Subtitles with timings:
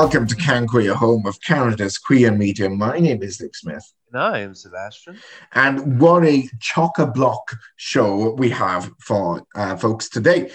[0.00, 2.68] welcome to Can Queer, home of Canada's queer media.
[2.68, 3.94] My name is Luke Smith.
[4.12, 5.18] And I am Sebastian.
[5.54, 10.50] And what a chock a block show we have for uh, folks today.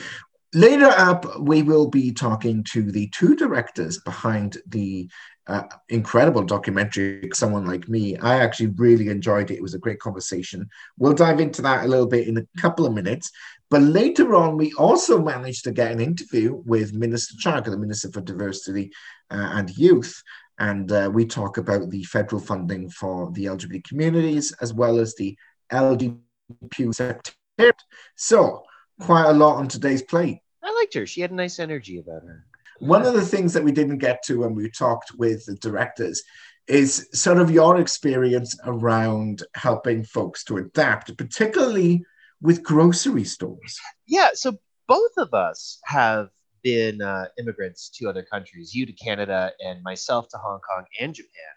[0.53, 5.09] Later up, we will be talking to the two directors behind the
[5.47, 8.15] uh, incredible documentary, Someone Like Me.
[8.17, 9.55] I actually really enjoyed it.
[9.55, 10.69] It was a great conversation.
[10.97, 13.31] We'll dive into that a little bit in a couple of minutes.
[13.69, 18.11] But later on, we also managed to get an interview with Minister Chagger, the Minister
[18.11, 18.91] for Diversity
[19.29, 20.21] uh, and Youth.
[20.59, 25.15] And uh, we talk about the federal funding for the LGBT communities as well as
[25.15, 25.35] the
[25.71, 27.81] LGBTQ secretariat.
[28.15, 28.63] So,
[28.99, 30.39] quite a lot on today's plate.
[30.63, 31.07] I liked her.
[31.07, 32.45] She had a nice energy about her.
[32.81, 36.23] One of the things that we didn't get to when we talked with the directors
[36.67, 42.03] is sort of your experience around helping folks to adapt, particularly
[42.41, 43.79] with grocery stores.
[44.07, 46.29] Yeah, so both of us have
[46.63, 51.13] been uh, immigrants to other countries, you to Canada and myself to Hong Kong and
[51.13, 51.53] Japan.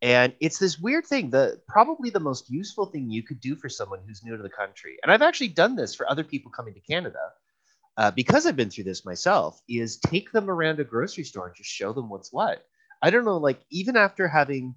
[0.00, 3.68] And it's this weird thing, the probably the most useful thing you could do for
[3.68, 4.96] someone who's new to the country.
[5.02, 7.18] And I've actually done this for other people coming to Canada.
[8.00, 11.54] Uh, because I've been through this myself, is take them around a grocery store and
[11.54, 12.64] just show them what's what.
[13.02, 14.74] I don't know, like even after having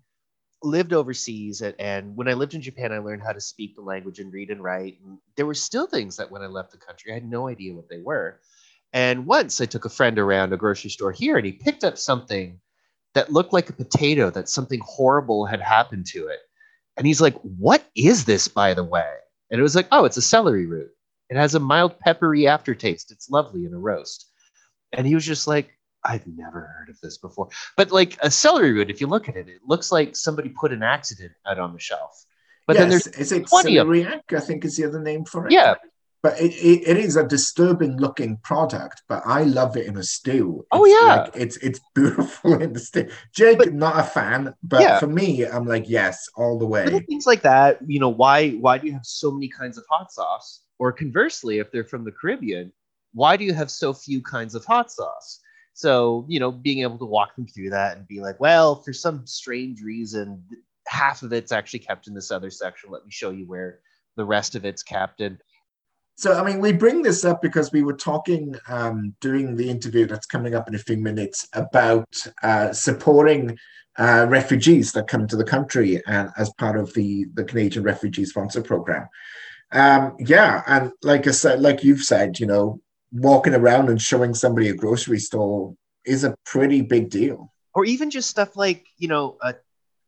[0.62, 3.82] lived overseas and, and, when I lived in Japan, I learned how to speak the
[3.82, 4.98] language and read and write.
[5.06, 7.74] And there were still things that when I left the country, I had no idea
[7.74, 8.42] what they were.
[8.92, 11.98] And once I took a friend around a grocery store here and he picked up
[11.98, 12.60] something
[13.14, 16.40] that looked like a potato, that something horrible had happened to it.
[16.98, 19.14] And he's like, What is this, by the way?
[19.50, 20.92] And it was like, Oh, it's a celery root.
[21.30, 23.12] It has a mild peppery aftertaste.
[23.12, 24.30] It's lovely in a roast.
[24.92, 25.72] And he was just like,
[26.04, 27.50] I've never heard of this before.
[27.78, 30.74] But like a celery root, if you look at it, it looks like somebody put
[30.74, 32.26] an accident out on the shelf.
[32.68, 34.22] But yes, then there's is it celeriac?
[34.36, 35.54] I think is the other name for it.
[35.54, 35.76] Yeah.
[36.22, 40.04] But it, it, it is a disturbing looking product, but I love it in a
[40.04, 40.66] stew.
[40.72, 43.10] Oh, it's oh yeah, like, it's it's beautiful in the stew.
[43.34, 45.00] Jake, but, not a fan, but yeah.
[45.00, 46.86] for me, I'm like yes, all the way.
[46.86, 49.84] Little things like that, you know, why why do you have so many kinds of
[49.90, 50.62] hot sauce?
[50.80, 52.72] Or conversely, if they're from the Caribbean,
[53.14, 55.40] why do you have so few kinds of hot sauce?
[55.74, 58.94] So, you know, being able to walk them through that and be like, well, for
[58.94, 60.44] some strange reason,
[60.88, 62.92] half of it's actually kept in this other section.
[62.92, 63.80] Let me show you where
[64.16, 65.22] the rest of it's kept.
[65.22, 65.40] And
[66.16, 70.06] so, I mean, we bring this up because we were talking um, during the interview
[70.06, 73.58] that's coming up in a few minutes about uh, supporting
[73.98, 78.26] uh, refugees that come to the country and as part of the, the Canadian Refugee
[78.26, 79.08] Sponsor Program.
[79.74, 82.80] Um, yeah, and like I said, like you've said, you know,
[83.12, 85.76] walking around and showing somebody a grocery store
[86.06, 87.52] is a pretty big deal.
[87.74, 89.54] Or even just stuff like, you know, uh,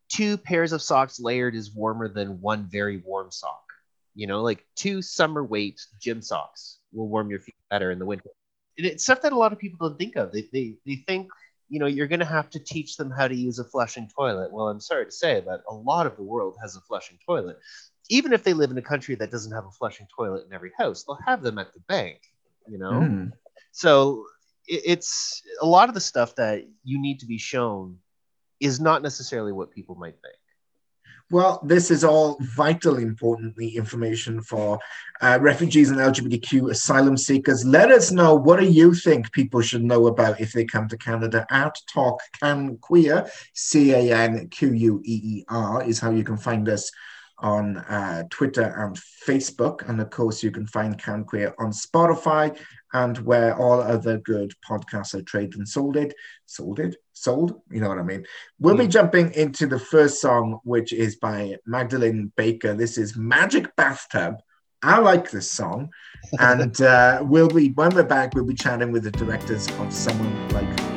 [0.08, 3.64] two pairs of socks layered is warmer than one very warm sock.
[4.14, 8.06] You know, like two summer weight gym socks will warm your feet better in the
[8.06, 8.30] winter.
[8.78, 10.32] And it's stuff that a lot of people don't think of.
[10.32, 11.28] They, they, they think,
[11.68, 14.52] you know, you're going to have to teach them how to use a flushing toilet.
[14.52, 17.58] Well, I'm sorry to say that a lot of the world has a flushing toilet.
[18.08, 20.72] Even if they live in a country that doesn't have a flushing toilet in every
[20.78, 22.20] house, they'll have them at the bank
[22.68, 23.32] you know mm.
[23.72, 24.24] so
[24.66, 27.98] it, it's a lot of the stuff that you need to be shown
[28.60, 30.36] is not necessarily what people might think
[31.28, 34.78] well, this is all vitally importantly information for
[35.20, 37.64] uh, refugees and LGBTQ asylum seekers.
[37.64, 40.96] Let us know what do you think people should know about if they come to
[40.96, 46.12] Canada at Talk Can Queer, C A N Q U E E R is how
[46.12, 46.92] you can find us
[47.38, 49.88] on uh, Twitter and Facebook.
[49.88, 52.58] And of course, you can find Can Queer on Spotify
[52.92, 56.14] and where all other good podcasts are traded and sold it.
[56.46, 56.96] Sold it?
[57.12, 57.60] Sold?
[57.70, 58.24] You know what I mean?
[58.58, 58.80] We'll mm.
[58.80, 62.74] be jumping into the first song, which is by Magdalene Baker.
[62.74, 64.36] This is Magic Bathtub.
[64.82, 65.90] I like this song.
[66.40, 70.48] And uh, we'll be, when we're back, we'll be chatting with the directors of Someone
[70.48, 70.95] Like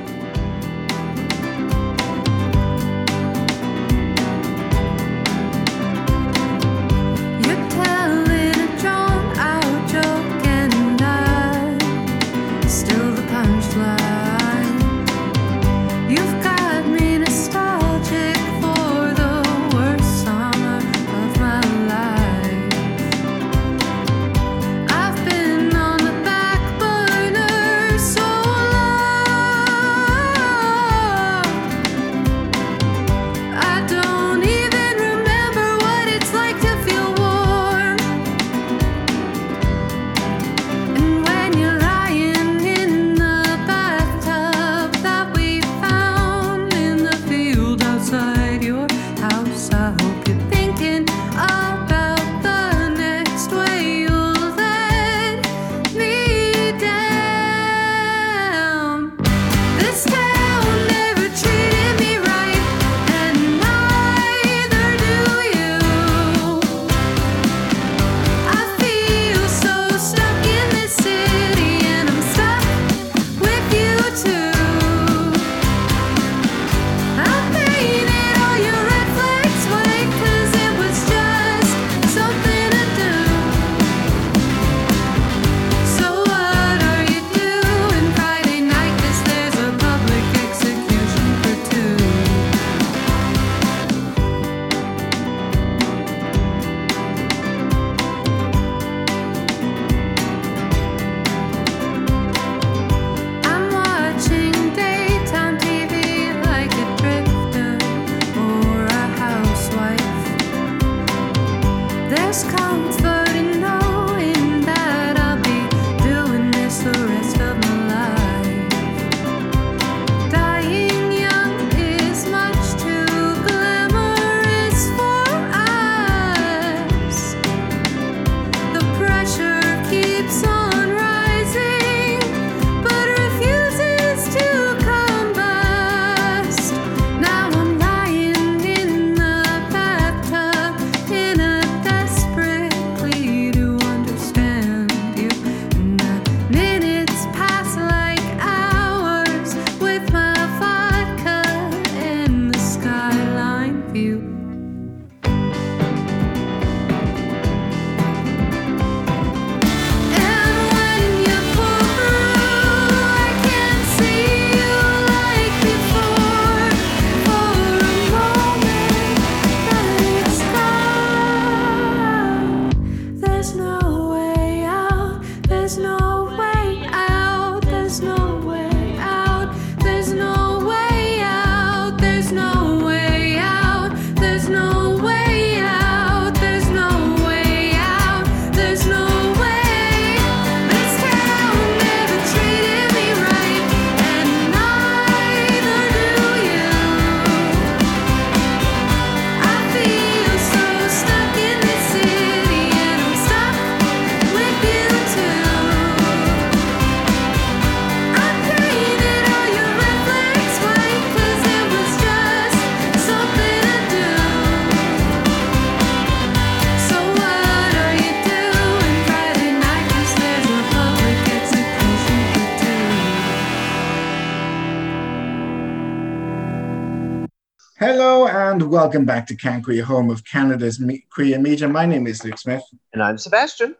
[228.61, 230.83] and welcome back to CanQueer, home of Canada's
[231.13, 231.65] queer media.
[231.69, 232.61] My name is Luke Smith.
[232.91, 233.73] And I'm Sebastian.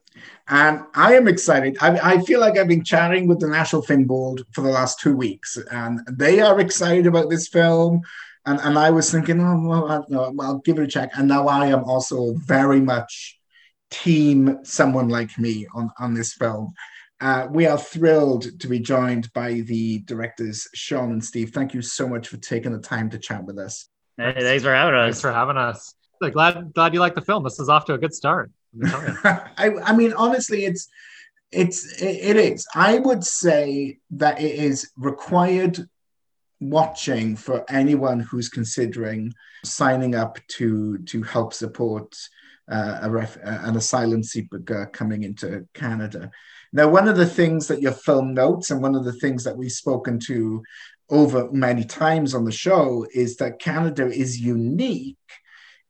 [0.48, 1.76] And I am excited.
[1.82, 5.02] I, I, feel like I've been chatting with the National Film Board for the last
[5.02, 8.02] two weeks, and they are excited about this film.
[8.46, 11.12] And, and I was thinking, oh, well, I'll, no, I'll give it a check.
[11.18, 13.38] And now I am also very much
[13.92, 16.74] team someone like me on, on this film.
[17.20, 21.50] Uh, we are thrilled to be joined by the directors, Sean and Steve.
[21.50, 23.89] Thank you so much for taking the time to chat with us.
[24.20, 25.06] Hey, thanks for having us.
[25.06, 25.96] Thanks for having us.
[26.20, 27.42] Glad, glad you like the film.
[27.46, 28.52] This is off to a good start.
[28.86, 30.90] I, I mean, honestly, it's
[31.52, 32.68] it's it is.
[32.76, 35.88] I would say that it is required
[36.60, 39.34] watching for anyone who's considering
[39.64, 42.14] signing up to to help support
[42.70, 46.30] uh, a ref, an asylum seeker coming into Canada.
[46.74, 49.58] Now, one of the things that your film notes, and one of the things that
[49.58, 50.62] we've spoken to
[51.10, 55.18] over many times on the show, is that Canada is unique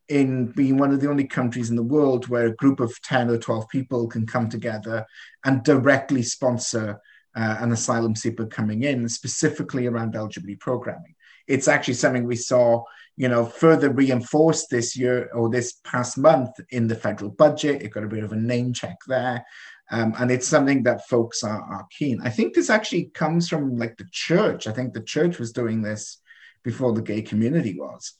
[0.07, 3.29] in being one of the only countries in the world where a group of 10
[3.29, 5.05] or 12 people can come together
[5.45, 6.99] and directly sponsor
[7.35, 11.15] uh, an asylum seeker coming in, specifically around LGBT programming.
[11.47, 12.83] It's actually something we saw,
[13.17, 17.81] you know, further reinforced this year or this past month in the federal budget.
[17.81, 19.45] It got a bit of a name check there.
[19.91, 22.21] Um, and it's something that folks are, are keen.
[22.23, 24.67] I think this actually comes from like the church.
[24.67, 26.21] I think the church was doing this
[26.63, 28.13] before the gay community was.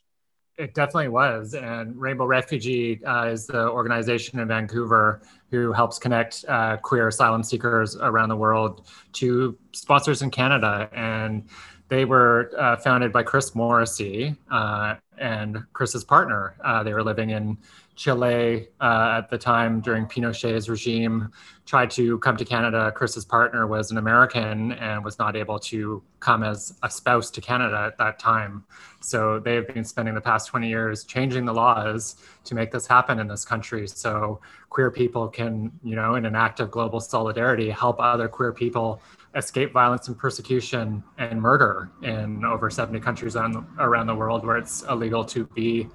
[0.58, 1.54] It definitely was.
[1.54, 5.22] And Rainbow Refugee uh, is the organization in Vancouver
[5.52, 10.90] who helps connect uh, queer asylum seekers around the world to sponsors in Canada.
[10.92, 11.48] And
[11.88, 16.56] they were uh, founded by Chris Morrissey uh, and Chris's partner.
[16.64, 17.58] Uh, they were living in
[18.00, 21.34] Chile uh, at the time during Pinochet's regime,
[21.66, 22.94] tried to come to Canada.
[22.96, 27.42] Chris's partner was an American and was not able to come as a spouse to
[27.42, 28.64] Canada at that time.
[29.02, 32.16] So they have been spending the past 20 years changing the laws
[32.46, 33.86] to make this happen in this country.
[33.86, 34.40] So
[34.70, 39.02] queer people can, you know, in an act of global solidarity, help other queer people
[39.36, 44.84] escape violence and persecution and murder in over 70 countries around the world where it's
[44.84, 45.90] illegal to be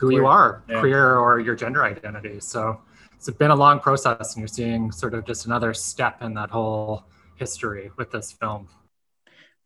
[0.00, 0.20] who queer.
[0.20, 0.80] you are, yeah.
[0.80, 2.40] queer or your gender identity.
[2.40, 2.80] So
[3.14, 6.50] it's been a long process, and you're seeing sort of just another step in that
[6.50, 7.04] whole
[7.36, 8.68] history with this film.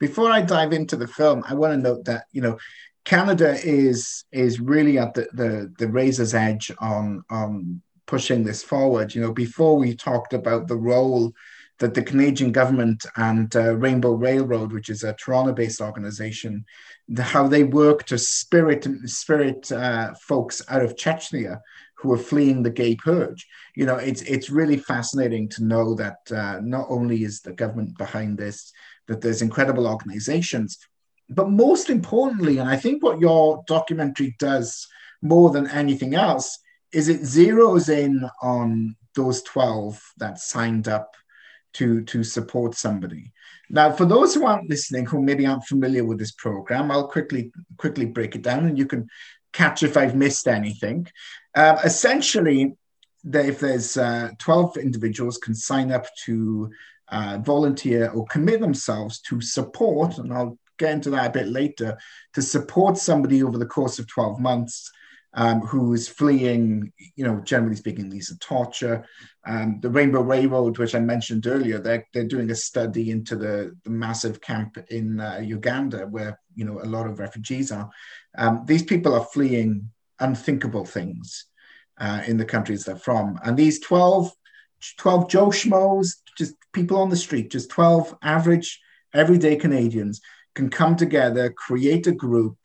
[0.00, 2.58] Before I dive into the film, I want to note that you know
[3.04, 9.14] Canada is is really at the the, the razor's edge on on pushing this forward.
[9.14, 11.32] You know, before we talked about the role
[11.78, 16.64] that the Canadian government and uh, Rainbow Railroad, which is a Toronto-based organization,
[17.08, 21.60] the, how they work to spirit spirit uh, folks out of Chechnya
[21.96, 23.46] who are fleeing the gay purge.
[23.74, 27.98] You know, it's it's really fascinating to know that uh, not only is the government
[27.98, 28.72] behind this,
[29.08, 30.78] that there's incredible organizations,
[31.28, 34.86] but most importantly, and I think what your documentary does
[35.22, 36.58] more than anything else
[36.92, 41.14] is it zeroes in on those 12 that signed up
[41.74, 43.32] to to support somebody.
[43.70, 47.52] Now, for those who aren't listening, who maybe aren't familiar with this program, I'll quickly
[47.76, 49.08] quickly break it down, and you can
[49.52, 51.06] catch if I've missed anything.
[51.54, 52.76] Uh, essentially,
[53.32, 56.70] if there's uh, 12 individuals can sign up to
[57.08, 61.96] uh, volunteer or commit themselves to support, and I'll get into that a bit later,
[62.34, 64.90] to support somebody over the course of 12 months
[65.34, 69.04] um, who is fleeing, you know, generally speaking, these are torture.
[69.44, 73.76] Um, the Rainbow Railroad, which I mentioned earlier, they're, they're doing a study into the,
[73.82, 77.90] the massive camp in uh, Uganda where, you know, a lot of refugees are.
[78.38, 81.46] Um, these people are fleeing unthinkable things
[81.98, 83.38] uh, in the countries they're from.
[83.44, 84.30] And these 12,
[84.98, 88.80] 12 Joe Schmoes, just people on the street, just 12 average,
[89.12, 90.20] everyday Canadians
[90.54, 92.56] can come together, create a group,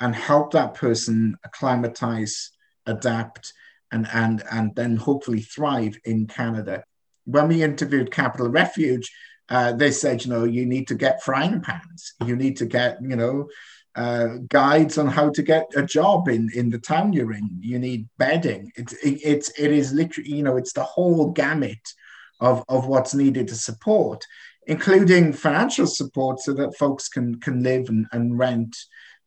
[0.00, 2.50] and help that person acclimatize,
[2.86, 3.52] adapt,
[3.92, 6.82] and, and, and then hopefully thrive in Canada.
[7.24, 9.12] When we interviewed Capital Refuge,
[9.50, 12.14] uh, they said, you know, you need to get frying pans.
[12.24, 13.48] You need to get, you know,
[13.96, 17.58] uh, guides on how to get a job in in the town you're in.
[17.60, 18.70] You need bedding.
[18.76, 21.94] It's it, it's it is literally, you know, it's the whole gamut
[22.38, 24.24] of of what's needed to support,
[24.68, 28.76] including financial support, so that folks can can live and, and rent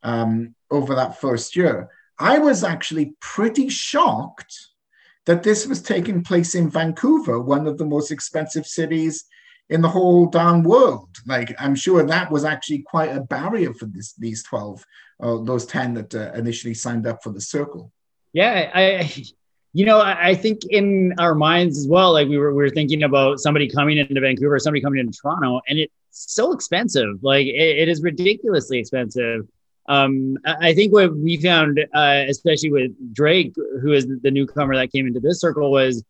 [0.03, 1.89] um, over that first year.
[2.19, 4.53] I was actually pretty shocked
[5.25, 9.25] that this was taking place in Vancouver, one of the most expensive cities
[9.69, 11.09] in the whole darn world.
[11.25, 14.85] Like, I'm sure that was actually quite a barrier for this, these 12,
[15.21, 17.91] uh, those 10 that uh, initially signed up for the circle.
[18.33, 19.13] Yeah, I,
[19.71, 23.03] you know, I think in our minds as well, like we were, we were thinking
[23.03, 27.23] about somebody coming into Vancouver, somebody coming into Toronto, and it's so expensive.
[27.23, 29.47] Like, it, it is ridiculously expensive
[29.87, 34.91] um, I think what we found, uh, especially with Drake, who is the newcomer that
[34.91, 36.03] came into this circle, was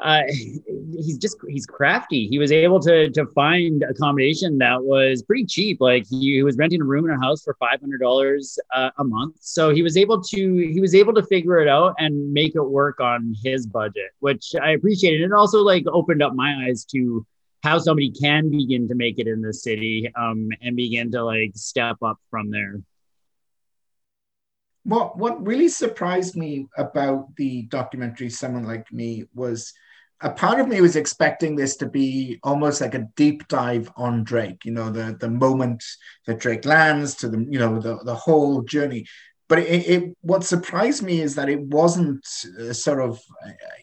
[0.00, 2.28] uh, he's just he's crafty.
[2.28, 5.78] He was able to to find accommodation that was pretty cheap.
[5.80, 8.90] Like he, he was renting a room in a house for five hundred dollars uh,
[8.98, 9.36] a month.
[9.40, 12.62] So he was able to he was able to figure it out and make it
[12.62, 15.22] work on his budget, which I appreciated.
[15.22, 17.26] It also like opened up my eyes to
[17.62, 21.52] how somebody can begin to make it in the city um, and begin to like
[21.54, 22.80] step up from there.
[24.88, 29.74] What what really surprised me about the documentary "Someone Like Me" was
[30.22, 34.24] a part of me was expecting this to be almost like a deep dive on
[34.24, 35.84] Drake, you know, the the moment
[36.26, 39.04] that Drake lands to the, you know, the, the whole journey.
[39.46, 43.20] But it, it what surprised me is that it wasn't sort of,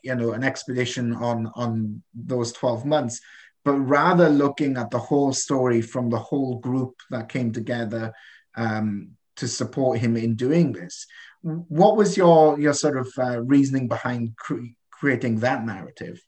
[0.02, 3.22] you know, an expedition on on those 12 months,
[3.64, 8.12] but rather looking at the whole story from the whole group that came together
[8.58, 11.06] um, to support him in doing this.
[11.42, 16.22] What was your your sort of uh, reasoning behind cre- creating that narrative?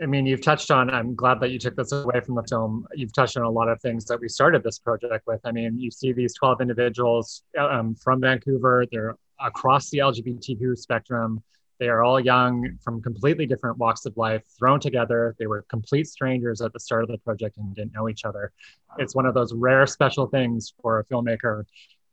[0.00, 2.86] I mean, you've touched on, I'm glad that you took this away from the film.
[2.94, 5.40] You've touched on a lot of things that we started this project with.
[5.44, 11.42] I mean, you see these 12 individuals um, from Vancouver, they're across the LGBTQ spectrum.
[11.80, 15.34] They are all young from completely different walks of life, thrown together.
[15.40, 18.52] They were complete strangers at the start of the project and didn't know each other.
[18.98, 21.64] It's one of those rare special things for a filmmaker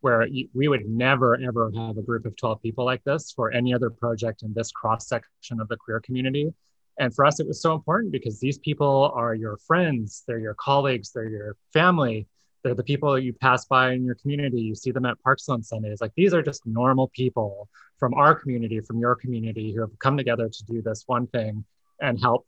[0.02, 3.74] where we would never ever have a group of 12 people like this for any
[3.74, 6.54] other project in this cross section of the queer community.
[7.00, 10.56] And for us it was so important because these people are your friends they're your
[10.56, 12.28] colleagues they're your family
[12.64, 15.64] they're the people you pass by in your community you see them at parks on
[15.64, 16.02] sundays.
[16.02, 20.18] Like these are just normal people from our community from your community who have come
[20.18, 21.64] together to do this one thing
[22.02, 22.46] and help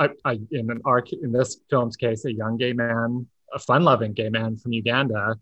[0.00, 0.80] in
[1.22, 5.36] in this film's case a young gay man a fun-loving gay man from uganda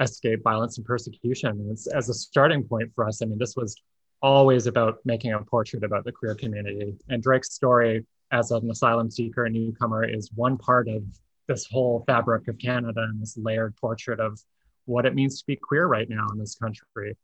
[0.00, 1.50] escape violence and persecution.
[1.50, 3.76] And as a starting point for us, I mean, this was
[4.22, 6.94] always about making a portrait about the queer community.
[7.08, 11.02] And Drake's story as an asylum seeker and newcomer is one part of
[11.46, 14.40] this whole fabric of Canada and this layered portrait of
[14.84, 17.16] what it means to be queer right now in this country.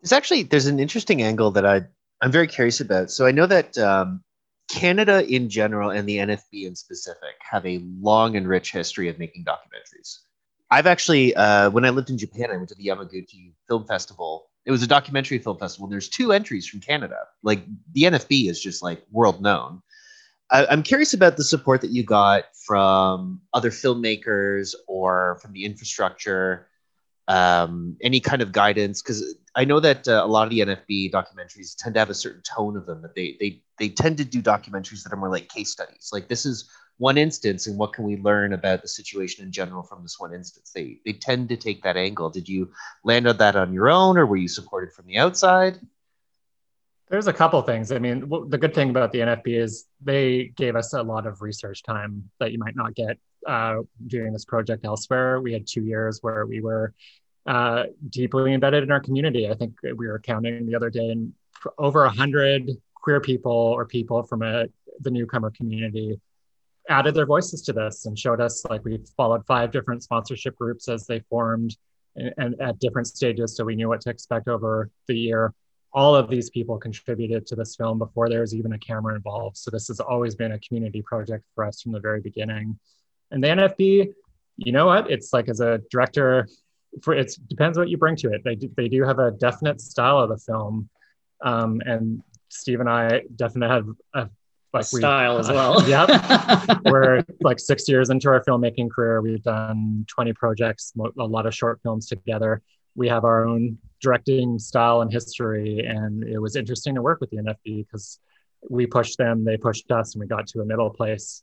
[0.00, 1.82] There's actually there's an interesting angle that I
[2.20, 3.10] I'm very curious about.
[3.10, 4.22] So I know that um,
[4.68, 9.18] Canada in general and the NFB in specific have a long and rich history of
[9.18, 10.20] making documentaries.
[10.72, 14.48] I've actually, uh, when I lived in Japan, I went to the Yamaguchi Film Festival.
[14.64, 15.86] It was a documentary film festival.
[15.86, 17.18] There's two entries from Canada.
[17.42, 19.82] Like the NFB is just like world known.
[20.50, 25.66] I, I'm curious about the support that you got from other filmmakers or from the
[25.66, 26.68] infrastructure.
[27.28, 29.02] Um, any kind of guidance?
[29.02, 32.14] Because I know that uh, a lot of the NFB documentaries tend to have a
[32.14, 33.02] certain tone of them.
[33.02, 36.08] That they they they tend to do documentaries that are more like case studies.
[36.14, 39.82] Like this is one instance and what can we learn about the situation in general
[39.82, 40.70] from this one instance?
[40.74, 42.30] They they tend to take that angle.
[42.30, 42.70] Did you
[43.04, 45.78] land on that on your own or were you supported from the outside?
[47.08, 47.92] There's a couple things.
[47.92, 51.42] I mean the good thing about the NFB is they gave us a lot of
[51.42, 55.40] research time that you might not get uh, doing this project elsewhere.
[55.40, 56.94] We had two years where we were
[57.46, 59.50] uh, deeply embedded in our community.
[59.50, 61.32] I think we were counting the other day and
[61.78, 64.66] over 100 queer people or people from a,
[65.00, 66.20] the newcomer community
[66.88, 70.88] added their voices to this and showed us like we followed five different sponsorship groups
[70.88, 71.76] as they formed
[72.16, 75.54] and, and, at different stages so we knew what to expect over the year.
[75.94, 79.56] All of these people contributed to this film before there was even a camera involved
[79.56, 82.78] so this has always been a community project for us from the very beginning.
[83.30, 84.12] And the nfb
[84.58, 85.10] you know what?
[85.10, 86.46] It's like as a director
[87.02, 88.42] for it depends what you bring to it.
[88.44, 90.90] They do, they do have a definite style of the film
[91.42, 94.30] um, and steve and i definitely have a
[94.72, 95.86] like style as well.
[95.88, 96.08] yep.
[96.84, 99.20] We're like six years into our filmmaking career.
[99.20, 102.62] We've done 20 projects, a lot of short films together.
[102.94, 105.80] We have our own directing style and history.
[105.86, 108.18] And it was interesting to work with the NFB because
[108.68, 111.42] we pushed them, they pushed us, and we got to a middle place.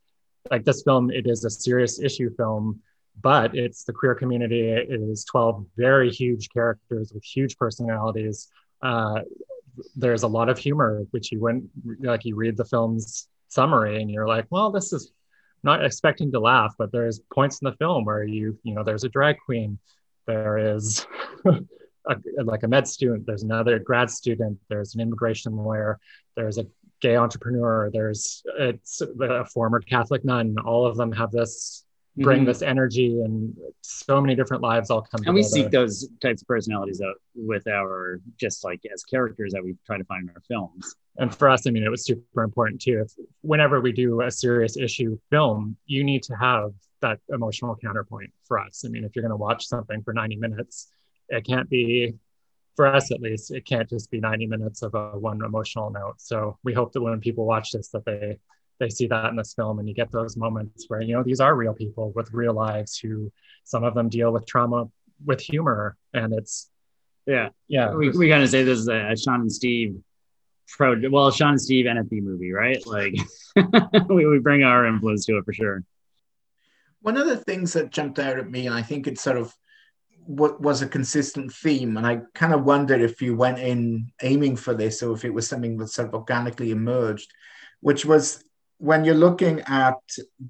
[0.49, 2.79] Like this film, it is a serious issue film,
[3.21, 4.69] but it's the queer community.
[4.69, 8.47] It is 12 very huge characters with huge personalities.
[8.81, 9.21] Uh,
[9.95, 11.69] there's a lot of humor, which you wouldn't
[12.01, 12.25] like.
[12.25, 15.11] You read the film's summary and you're like, well, this is
[15.63, 19.03] not expecting to laugh, but there's points in the film where you, you know, there's
[19.03, 19.77] a drag queen,
[20.25, 21.05] there is
[21.45, 21.63] a,
[22.43, 25.99] like a med student, there's another grad student, there's an immigration lawyer,
[26.35, 26.65] there's a
[27.01, 30.55] gay entrepreneur, there's it's a former Catholic nun.
[30.65, 31.85] All of them have this
[32.17, 32.47] bring mm-hmm.
[32.47, 35.35] this energy and so many different lives all come and together.
[35.35, 39.75] we seek those types of personalities out with our just like as characters that we
[39.85, 42.81] try to find in our films and for us i mean it was super important
[42.81, 47.75] too if whenever we do a serious issue film you need to have that emotional
[47.75, 50.91] counterpoint for us i mean if you're going to watch something for 90 minutes
[51.29, 52.13] it can't be
[52.75, 56.15] for us at least it can't just be 90 minutes of a one emotional note
[56.17, 58.39] so we hope that when people watch this that they
[58.79, 61.39] they see that in this film and you get those moments where you know these
[61.39, 63.31] are real people with real lives who
[63.63, 64.89] some of them deal with trauma
[65.25, 66.69] with humor and it's
[67.25, 67.49] yeah.
[67.67, 67.93] yeah.
[67.93, 69.97] We, we kind of say this is a, a sean and steve
[70.67, 72.85] pro well sean and steve nfb movie right?
[72.87, 73.15] Like
[74.09, 75.83] we, we bring our influence to it for sure.
[77.01, 79.53] One of the things that jumped out at me and i think it's sort of
[80.25, 84.55] what was a consistent theme and i kind of wondered if you went in aiming
[84.55, 87.31] for this or if it was something that sort of organically emerged
[87.81, 88.43] which was
[88.79, 89.99] when you're looking at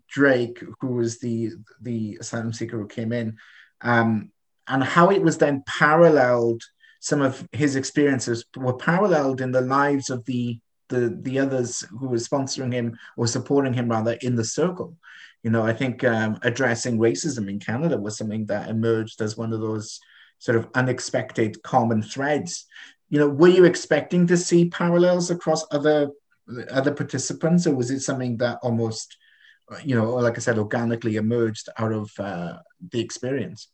[0.07, 3.37] Drake, who was the the asylum seeker who came in,
[3.81, 4.31] um,
[4.67, 6.63] and how it was then paralleled,
[6.99, 12.07] some of his experiences were paralleled in the lives of the the the others who
[12.07, 14.95] were sponsoring him or supporting him rather in the circle.
[15.43, 19.53] You know, I think um, addressing racism in Canada was something that emerged as one
[19.53, 19.99] of those
[20.37, 22.65] sort of unexpected common threads.
[23.09, 26.09] You know, were you expecting to see parallels across other
[26.71, 29.17] other participants, or was it something that almost,
[29.83, 32.57] you know, like I said, organically emerged out of uh,
[32.91, 33.69] the experience?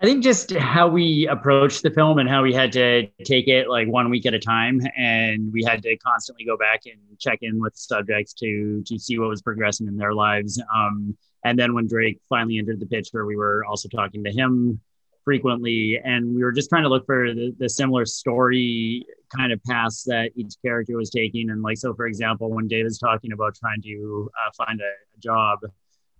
[0.00, 3.66] I think just how we approached the film and how we had to take it
[3.68, 7.38] like one week at a time, and we had to constantly go back and check
[7.40, 10.62] in with subjects to to see what was progressing in their lives.
[10.74, 14.80] Um, and then when Drake finally entered the picture, we were also talking to him
[15.26, 19.04] frequently and we were just trying to look for the, the similar story
[19.36, 21.50] kind of paths that each character was taking.
[21.50, 25.20] And like so for example when david's talking about trying to uh, find a, a
[25.20, 25.58] job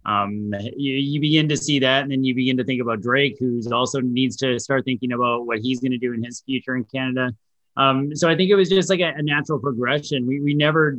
[0.05, 3.37] um, you, you begin to see that and then you begin to think about drake
[3.39, 6.75] who's also needs to start thinking about what he's going to do in his future
[6.75, 7.31] in canada.
[7.77, 10.27] Um, so i think it was just like a, a natural progression.
[10.27, 10.97] We, we never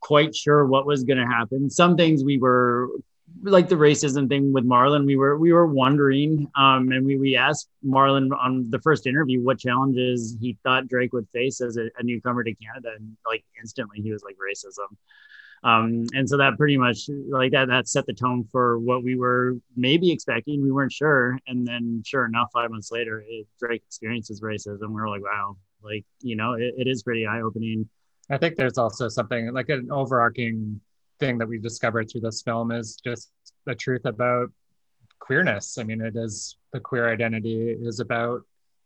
[0.00, 1.68] quite sure what was going to happen.
[1.68, 2.88] Some things we were
[3.42, 7.36] like the racism thing with Marlon, we were we were wondering, um, and we we
[7.36, 11.88] asked Marlon on the first interview what challenges he thought Drake would face as a,
[11.98, 14.96] a newcomer to Canada, and like instantly he was like racism.
[15.64, 19.16] Um, and so that pretty much like that that set the tone for what we
[19.16, 20.62] were maybe expecting.
[20.62, 24.88] We weren't sure, and then sure enough, five months later, it, Drake experiences racism.
[24.88, 27.88] We were like, wow, like you know, it, it is pretty eye opening.
[28.30, 30.80] I think there's also something like an overarching
[31.20, 33.30] thing that we've discovered through this film is just
[33.66, 34.50] the truth about
[35.18, 35.78] queerness.
[35.78, 38.42] I mean, it is the queer identity is about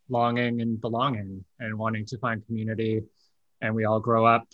[0.09, 3.03] longing and belonging and wanting to find community.
[3.61, 4.47] And we all grow up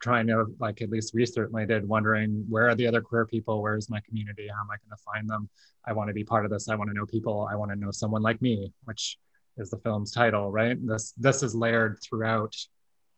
[0.00, 3.60] trying to, like, at least we certainly did, wondering where are the other queer people?
[3.60, 4.48] Where is my community?
[4.48, 5.48] How am I going to find them?
[5.84, 6.68] I want to be part of this.
[6.68, 7.48] I want to know people.
[7.50, 9.18] I want to know someone like me, which
[9.58, 10.76] is the film's title, right?
[10.86, 12.54] This this is layered throughout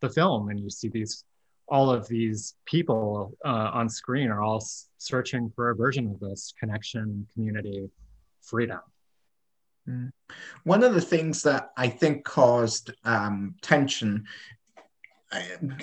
[0.00, 1.24] the film, and you see these
[1.72, 4.62] all of these people uh, on screen are all
[4.98, 7.88] searching for a version of this connection, community,
[8.42, 8.80] freedom.
[9.88, 10.10] Mm.
[10.64, 14.26] One of the things that I think caused um, tension,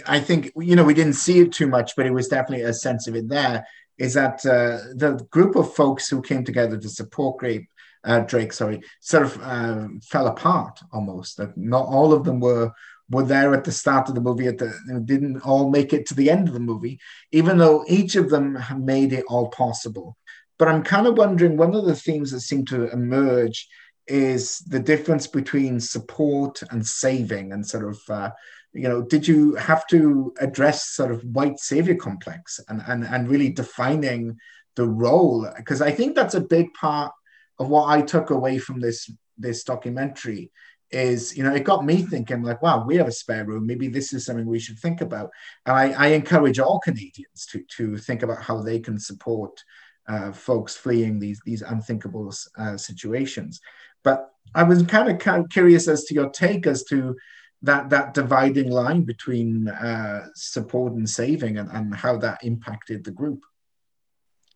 [0.06, 2.74] I, think, you know, we didn't see it too much, but it was definitely a
[2.74, 3.66] sense of it there,
[3.98, 7.68] is that uh, the group of folks who came together to support Drake,
[8.04, 11.38] uh, Drake, sorry, sort of uh, fell apart almost.
[11.38, 12.72] That not all of them were
[13.10, 14.74] were there at the start of the movie at the
[15.06, 17.00] didn't all make it to the end of the movie
[17.32, 20.18] even though each of them made it all possible.
[20.58, 23.68] But i'm kind of wondering one of the themes that seem to emerge
[24.08, 28.32] is the difference between support and saving and sort of uh,
[28.74, 33.30] you know did you have to address sort of white savior complex and and, and
[33.30, 34.38] really defining
[34.76, 35.48] the role?
[35.58, 37.12] Because i think that's a big part
[37.58, 40.52] of what i took away from this this documentary
[40.92, 43.66] is you know it got me thinking like wow we have a spare room.
[43.66, 45.30] Maybe this is something we should think about.
[45.66, 49.64] And i, I encourage all canadians to to think about how they can support
[50.08, 53.62] uh, folks fleeing these these unthinkable uh, situations.
[54.04, 57.16] But i was kind of, kind curious as to your take as to
[57.62, 63.12] that that dividing line between uh, support and saving and, and how that impacted the
[63.12, 63.44] group.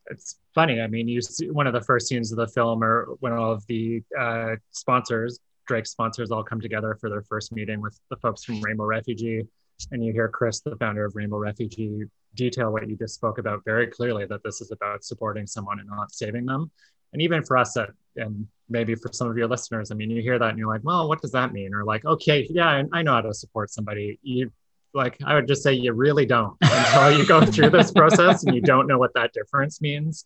[0.08, 0.82] It's funny.
[0.82, 3.52] I mean you see one of the first scenes of the film or when all
[3.52, 8.18] of the uh, sponsors Drake sponsors all come together for their first meeting with the
[8.18, 9.44] folks from Rainbow Refugee.
[9.92, 12.04] And you hear Chris, the founder of Rainbow Refugee,
[12.36, 15.90] detail what you just spoke about very clearly that this is about supporting someone and
[15.90, 16.72] not saving them.
[17.12, 17.78] And even for us,
[18.16, 20.84] and maybe for some of your listeners, I mean, you hear that and you're like,
[20.84, 21.74] well, what does that mean?
[21.74, 24.20] Or like, okay, yeah, I know how to support somebody.
[24.24, 24.52] You
[24.94, 28.56] like, I would just say you really don't until you go through this process and
[28.56, 30.26] you don't know what that difference means.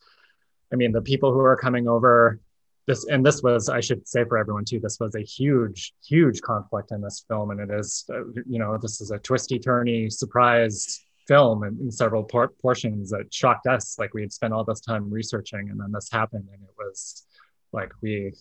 [0.72, 2.40] I mean, the people who are coming over
[2.88, 6.42] this and this was i should say for everyone too this was a huge huge
[6.42, 10.12] conflict in this film and it is uh, you know this is a twisty turny
[10.12, 14.64] surprise film in, in several por- portions that shocked us like we had spent all
[14.64, 17.26] this time researching and then this happened and it was
[17.74, 18.34] like we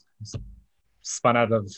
[1.03, 1.71] spun out of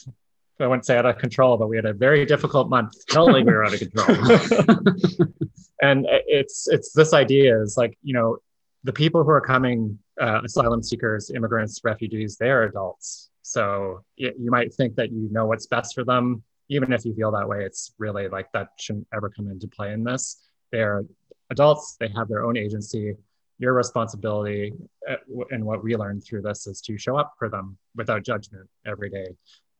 [0.60, 2.92] I wouldn't say out of control, but we had a very difficult month.
[3.12, 5.28] Felt like we were out of control.
[5.82, 8.38] and it's it's this idea is like you know
[8.84, 13.30] the people who are coming uh, asylum seekers immigrants refugees they're adults.
[13.42, 16.42] So it, you might think that you know what's best for them.
[16.68, 19.92] Even if you feel that way it's really like that shouldn't ever come into play
[19.92, 20.36] in this.
[20.70, 21.04] They're
[21.50, 21.96] adults.
[21.98, 23.14] They have their own agency.
[23.58, 24.72] Your responsibility
[25.08, 25.16] uh,
[25.50, 29.10] and what we learned through this is to show up for them without judgment every
[29.10, 29.26] day.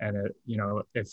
[0.01, 1.11] And it, you know if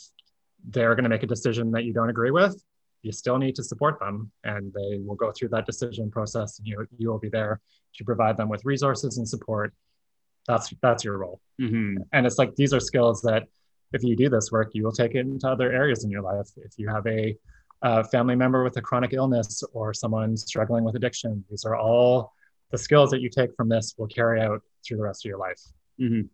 [0.70, 2.60] they're going to make a decision that you don't agree with
[3.06, 6.68] you still need to support them and they will go through that decision process and
[6.68, 7.62] you, you will be there
[7.96, 9.74] to provide them with resources and support.
[10.48, 11.40] That's that's your role.
[11.62, 11.98] Mm-hmm.
[12.12, 13.44] and it's like these are skills that
[13.94, 16.50] if you do this work you will take it into other areas in your life.
[16.58, 17.38] If you have a,
[17.84, 22.34] a family member with a chronic illness or someone struggling with addiction these are all
[22.72, 25.38] the skills that you take from this will carry out through the rest of your
[25.38, 25.62] life.
[26.02, 26.28] Mm-hmm.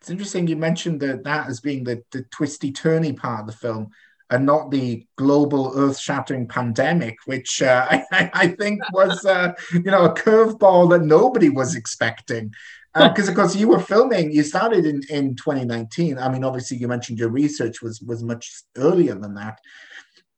[0.00, 3.56] it's interesting you mentioned that that as being the, the twisty turny part of the
[3.64, 3.90] film
[4.30, 10.04] and not the global earth-shattering pandemic, which uh, I, I, think was, uh, you know,
[10.04, 12.52] a curveball that nobody was expecting.
[12.94, 16.18] Because uh, of course you were filming, you started in, in 2019.
[16.18, 19.58] I mean, obviously you mentioned your research was was much earlier than that.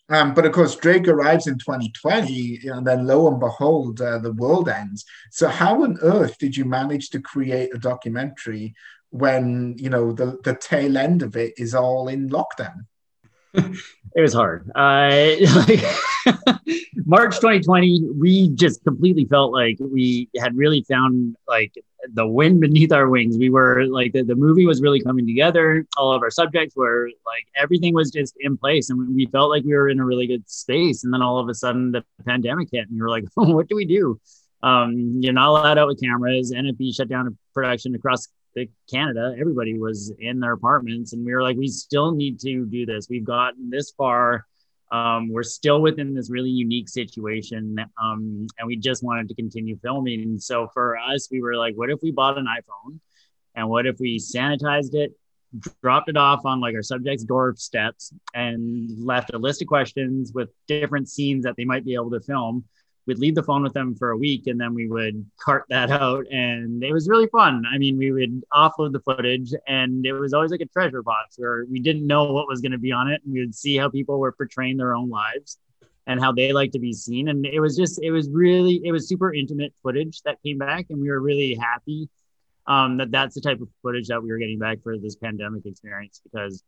[0.09, 4.33] Um, but of course, Drake arrives in 2020, and then lo and behold, uh, the
[4.33, 5.05] world ends.
[5.33, 8.75] So, how on earth did you manage to create a documentary
[9.11, 12.87] when you know the the tail end of it is all in lockdown?
[13.57, 14.71] It was hard.
[14.75, 15.85] Uh, like
[17.05, 21.73] March 2020, we just completely felt like we had really found like
[22.13, 23.37] the wind beneath our wings.
[23.37, 25.87] We were like the, the movie was really coming together.
[25.97, 29.65] All of our subjects were like everything was just in place, and we felt like
[29.65, 31.05] we were in a really good space.
[31.05, 33.77] And then all of a sudden, the pandemic hit, and we were like, "What do
[33.77, 34.21] we do?"
[34.63, 36.53] Um, you're not allowed out with cameras.
[36.53, 38.29] NFB shut down production across
[38.91, 42.87] Canada, everybody was in their apartments, and we were like, we still need to do
[42.87, 43.09] this.
[43.09, 44.47] We've gotten this far.
[44.93, 49.77] Um, we're still within this really unique situation, um, and we just wanted to continue
[49.83, 50.23] filming.
[50.23, 53.01] And so for us, we were like, what if we bought an iPhone,
[53.55, 55.13] and what if we sanitized it,
[55.83, 60.51] dropped it off on like our subject's doorsteps, and left a list of questions with
[60.69, 62.65] different scenes that they might be able to film
[63.07, 65.91] we'd leave the phone with them for a week and then we would cart that
[65.91, 70.13] out and it was really fun i mean we would offload the footage and it
[70.13, 72.93] was always like a treasure box where we didn't know what was going to be
[72.93, 75.59] on it and we would see how people were portraying their own lives
[76.09, 78.93] and how they like to be seen and it was just it was really it
[78.93, 82.09] was super intimate footage that came back and we were really happy
[82.69, 85.67] um, that that's the type of footage that we were getting back for this pandemic
[85.67, 86.63] experience because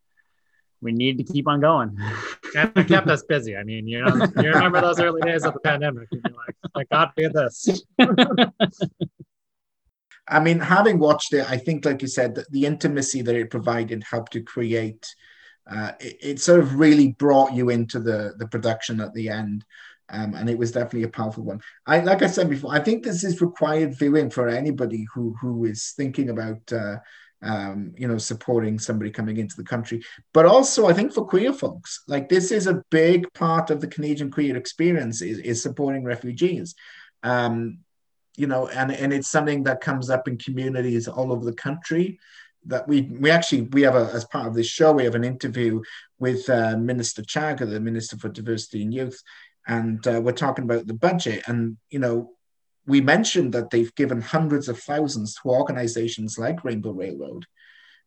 [0.81, 1.99] we need to keep on going.
[2.57, 3.57] and it kept us busy.
[3.57, 6.09] I mean, you know, you remember those early days of the pandemic.
[6.13, 7.83] And you're like, I got to this.
[10.29, 14.05] I mean, having watched it, I think, like you said, the intimacy that it provided
[14.05, 15.07] helped to create.
[15.71, 19.67] Uh, it, it, sort of really brought you into the the production at the end,
[20.09, 21.61] um, and it was definitely a powerful one.
[21.87, 25.67] I like I said before, I think this is required viewing for anybody who who
[25.67, 26.97] is thinking about uh,
[27.43, 30.03] um, you know, supporting somebody coming into the country.
[30.33, 33.87] But also, I think for queer folks, like this is a big part of the
[33.87, 36.75] Canadian queer experience is, is supporting refugees.
[37.23, 37.79] Um,
[38.37, 42.19] you know, and, and it's something that comes up in communities all over the country.
[42.67, 45.25] That we we actually we have a as part of this show we have an
[45.25, 45.81] interview
[46.19, 49.23] with uh, Minister Chagger, the Minister for Diversity and Youth,
[49.67, 51.45] and uh, we're talking about the budget.
[51.47, 52.33] And you know,
[52.89, 57.45] we mentioned that they've given hundreds of thousands to organizations like Rainbow Railroad,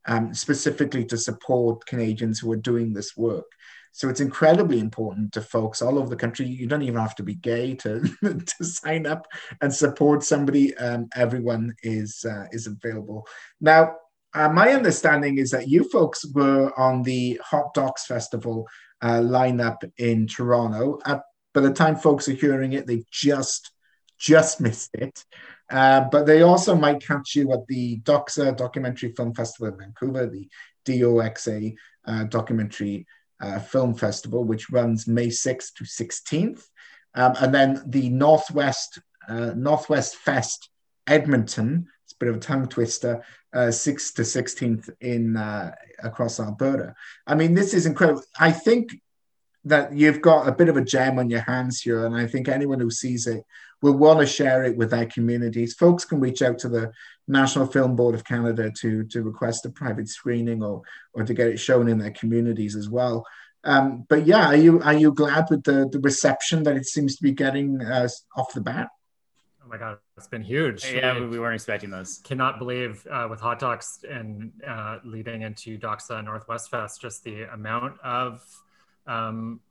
[0.08, 3.46] um, specifically to support Canadians who are doing this work.
[3.92, 6.48] So it's incredibly important to folks all over the country.
[6.48, 9.28] You don't even have to be gay to, to sign up
[9.62, 10.76] and support somebody.
[10.78, 13.28] Um, everyone is uh, is available.
[13.60, 13.98] Now,
[14.34, 18.68] uh, my understanding is that you folks were on the Hot Docs Festival
[19.02, 21.00] uh, lineup in Toronto.
[21.06, 21.22] At,
[21.54, 23.72] by the time folks are hearing it, they've just
[24.22, 25.26] just missed it.
[25.70, 30.28] Uh, but they also might catch you at the DOXA Documentary Film Festival in Vancouver,
[30.28, 30.48] the
[30.86, 33.06] DOXA uh, Documentary
[33.42, 36.64] uh, Film Festival, which runs May 6th to 16th.
[37.16, 40.70] Um, and then the Northwest uh, Northwest Fest
[41.08, 46.40] Edmonton, it's a bit of a tongue twister, 6th uh, to 16th in uh, across
[46.40, 46.96] Alberta.
[47.28, 48.24] I mean, this is incredible.
[48.40, 48.92] I think
[49.66, 52.48] that you've got a bit of a gem on your hands here, and I think
[52.48, 53.44] anyone who sees it
[53.82, 55.74] will want to share it with their communities.
[55.74, 56.92] Folks can reach out to the
[57.28, 60.82] National Film Board of Canada to to request a private screening or
[61.14, 63.26] or to get it shown in their communities as well.
[63.64, 67.16] Um, but yeah, are you are you glad with the the reception that it seems
[67.18, 68.90] to be getting uh, off the bat?
[69.72, 70.86] my god, it's been huge.
[70.92, 72.20] Yeah, we, we weren't expecting those.
[72.26, 77.44] Cannot believe uh, with hot docs and uh, leading into Doxa Northwest Fest, just the
[77.44, 78.44] amount of
[79.08, 79.62] um,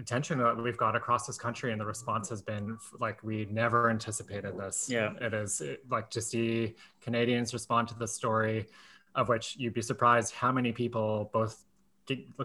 [0.00, 3.90] attention that we've got across this country, and the response has been like we never
[3.90, 4.88] anticipated this.
[4.90, 8.66] Yeah, it is it, like to see Canadians respond to the story,
[9.14, 11.64] of which you'd be surprised how many people, both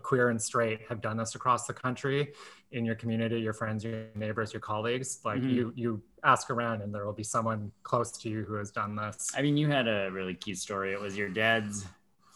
[0.04, 2.32] queer and straight have done this across the country
[2.72, 5.50] in your community your friends your neighbors your colleagues like mm-hmm.
[5.50, 8.96] you you ask around and there will be someone close to you who has done
[8.96, 11.88] this i mean you had a really cute story it was your dad's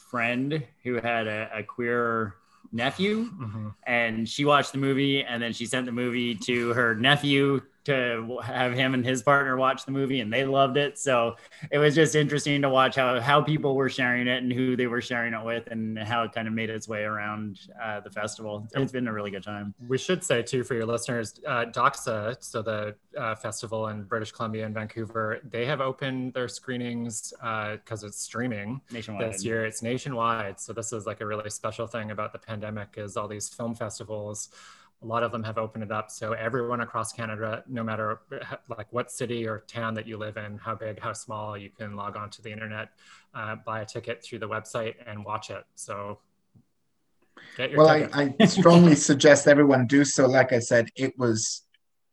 [0.10, 2.34] friend who had a, a queer
[2.72, 3.70] nephew mm-hmm.
[3.88, 8.40] and she watched the movie and then she sent the movie to her nephew to
[8.44, 10.98] have him and his partner watch the movie and they loved it.
[10.98, 11.36] So
[11.72, 14.88] it was just interesting to watch how how people were sharing it and who they
[14.88, 18.10] were sharing it with and how it kind of made its way around uh, the
[18.10, 18.68] festival.
[18.76, 19.74] It's been a really good time.
[19.88, 24.32] We should say too for your listeners uh, doxa so the uh, festival in british
[24.32, 29.34] columbia and vancouver they have opened their screenings because uh, it's streaming nationwide.
[29.34, 29.66] this year.
[29.66, 30.60] It's nationwide.
[30.60, 33.76] So this is like a really special thing about the pandemic is all these film
[33.76, 34.50] festivals
[35.02, 36.12] a lot of them have opened it up.
[36.12, 38.20] So everyone across canada no matter
[38.70, 41.96] like what city or town that you live in how big how small you can
[41.96, 42.90] log on to the internet
[43.34, 45.64] uh, buy a ticket through the website and watch it.
[45.76, 46.20] So
[47.76, 50.28] well I, I, strongly suggest everyone do so.
[50.28, 51.64] Like i said it was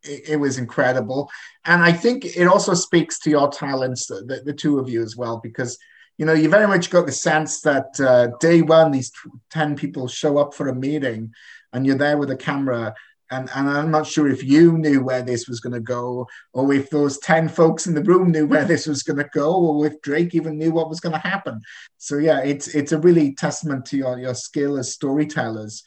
[0.02, 1.28] it, it, was incredible.
[1.64, 5.16] And i think it also speaks to your talents the, the two of you as
[5.16, 5.78] well because
[6.18, 9.12] you know you very much got the sense that uh, day one these
[9.50, 11.32] 10 people show up for a meeting
[11.76, 12.94] and you're there with a camera
[13.30, 16.72] and, and I'm not sure if you knew where this was going to go, or
[16.72, 19.86] if those 10 folks in the room knew where this was going to go, or
[19.86, 21.60] if Drake even knew what was going to happen.
[21.98, 25.82] So yeah, it's it's a really testament to your, your skill as storytellers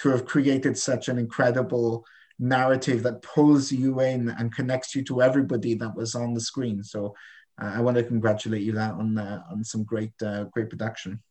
[0.00, 2.04] to have created such an incredible
[2.38, 6.82] narrative that pulls you in and connects you to everybody that was on the screen.
[6.82, 7.14] So
[7.60, 11.22] uh, I want to congratulate you that on uh, on some great uh, great production.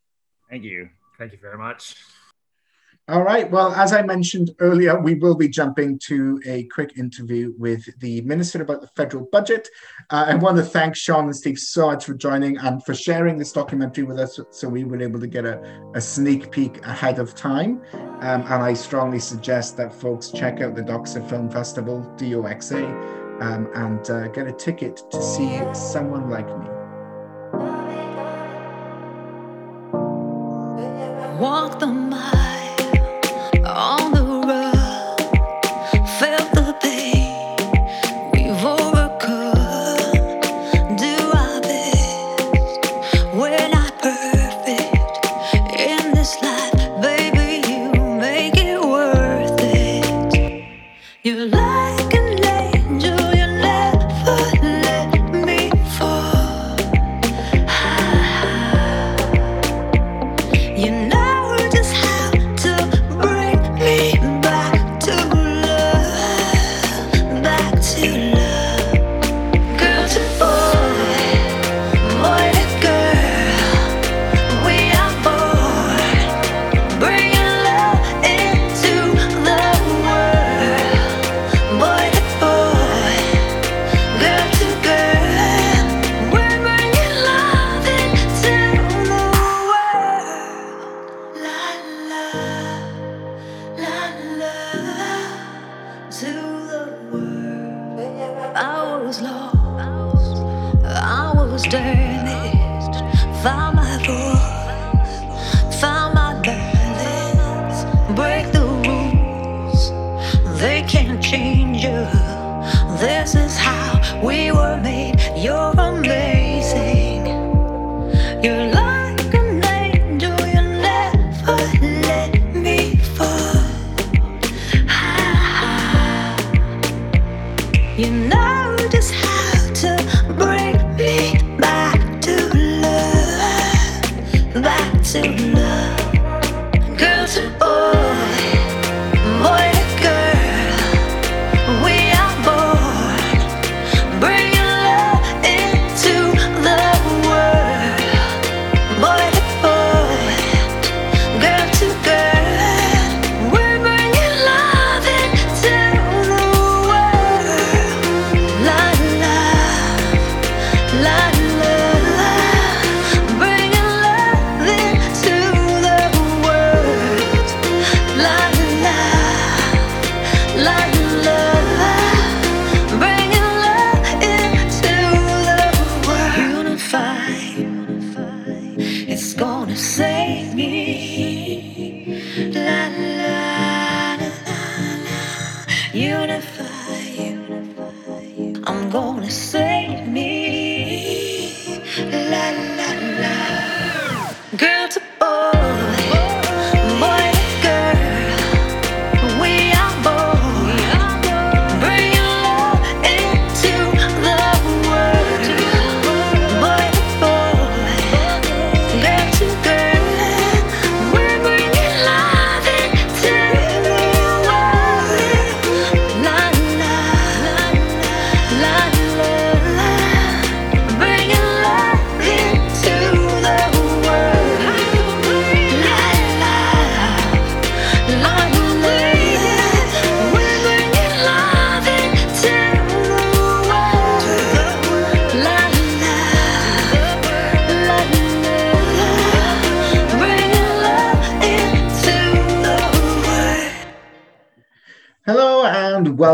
[0.50, 0.90] Thank you.
[1.20, 1.96] Thank you very much.
[3.08, 3.50] All right.
[3.50, 8.22] Well, as I mentioned earlier, we will be jumping to a quick interview with the
[8.22, 9.68] Minister about the federal budget.
[10.12, 13.38] Uh, I want to thank Sean and Steve so much for joining and for sharing
[13.38, 15.62] this documentary with us so we were able to get a,
[15.96, 17.82] a sneak peek ahead of time.
[17.94, 23.68] Um, and I strongly suggest that folks check out the Doxa Film Festival, DOXA, um,
[23.74, 26.68] and uh, get a ticket to see someone like me.
[31.42, 32.01] Walk the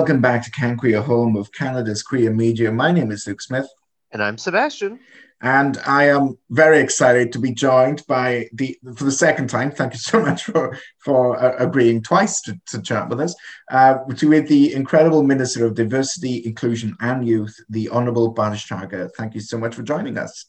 [0.07, 2.71] welcome back to CanQueer, home of Canada's queer media.
[2.71, 3.67] My name is Luke Smith.
[4.09, 5.01] And I'm Sebastian.
[5.41, 9.91] And I am very excited to be joined by the, for the second time, thank
[9.91, 13.35] you so much for, for uh, agreeing twice to, to chat with us,
[13.69, 19.09] uh, with the incredible Minister of Diversity, Inclusion and Youth, the Honorable Bardish Chagger.
[19.17, 20.45] Thank you so much for joining us.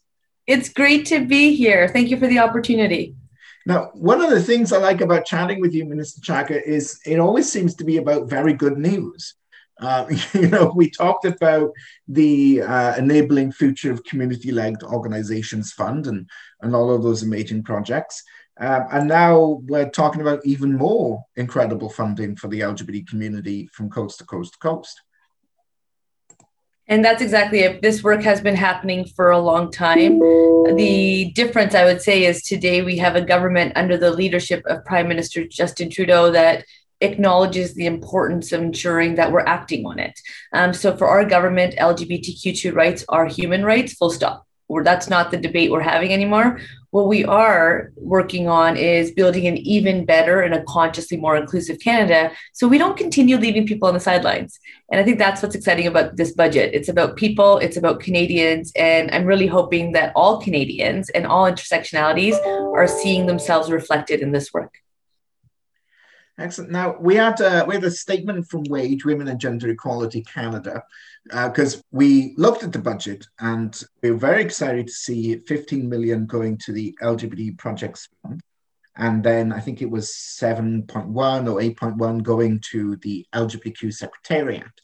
[0.47, 1.89] It's great to be here.
[1.89, 3.17] Thank you for the opportunity.
[3.67, 7.19] Now, one of the things I like about chatting with you, Minister Chagger, is it
[7.19, 9.35] always seems to be about very good news.
[9.81, 11.71] Uh, you know, we talked about
[12.07, 16.29] the uh, Enabling Future of Community-Led Organizations Fund and,
[16.61, 18.23] and all of those amazing projects.
[18.61, 23.89] Um, and now we're talking about even more incredible funding for the LGBT community from
[23.89, 25.01] coast to coast to coast.
[26.89, 27.83] And that's exactly it.
[27.83, 30.19] This work has been happening for a long time.
[30.19, 34.87] The difference, I would say, is today we have a government under the leadership of
[34.87, 36.65] Prime Minister Justin Trudeau that
[37.01, 40.19] acknowledges the importance of ensuring that we're acting on it.
[40.53, 44.45] Um, so for our government, LGBTQ2 rights are human rights, full stop.
[44.71, 46.61] Or that's not the debate we're having anymore.
[46.91, 51.79] What we are working on is building an even better and a consciously more inclusive
[51.81, 54.59] Canada so we don't continue leaving people on the sidelines.
[54.93, 56.75] And I think that's what's exciting about this budget.
[56.75, 58.71] It's about people, it's about Canadians.
[58.77, 62.37] And I'm really hoping that all Canadians and all intersectionalities
[62.75, 64.79] are seeing themselves reflected in this work.
[66.39, 66.71] Excellent.
[66.71, 70.85] Now we had uh, we had a statement from Wage Women and Gender Equality Canada
[71.25, 75.89] because uh, we looked at the budget and we were very excited to see 15
[75.89, 78.41] million going to the LGBT projects fund,
[78.97, 84.81] and then I think it was 7.1 or 8.1 going to the LGBTQ Secretariat.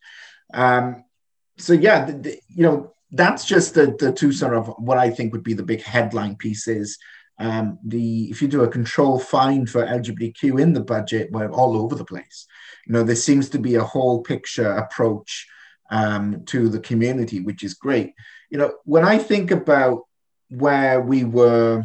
[0.52, 1.05] Um,
[1.57, 5.09] so yeah, the, the, you know that's just the the two sort of what I
[5.09, 6.98] think would be the big headline pieces
[7.39, 11.76] um, the if you do a control find for LGBTQ in the budget, we're all
[11.76, 12.47] over the place.
[12.87, 15.47] You know, there seems to be a whole picture approach
[15.91, 18.14] um, to the community, which is great.
[18.51, 20.03] You know, when I think about
[20.49, 21.82] where we were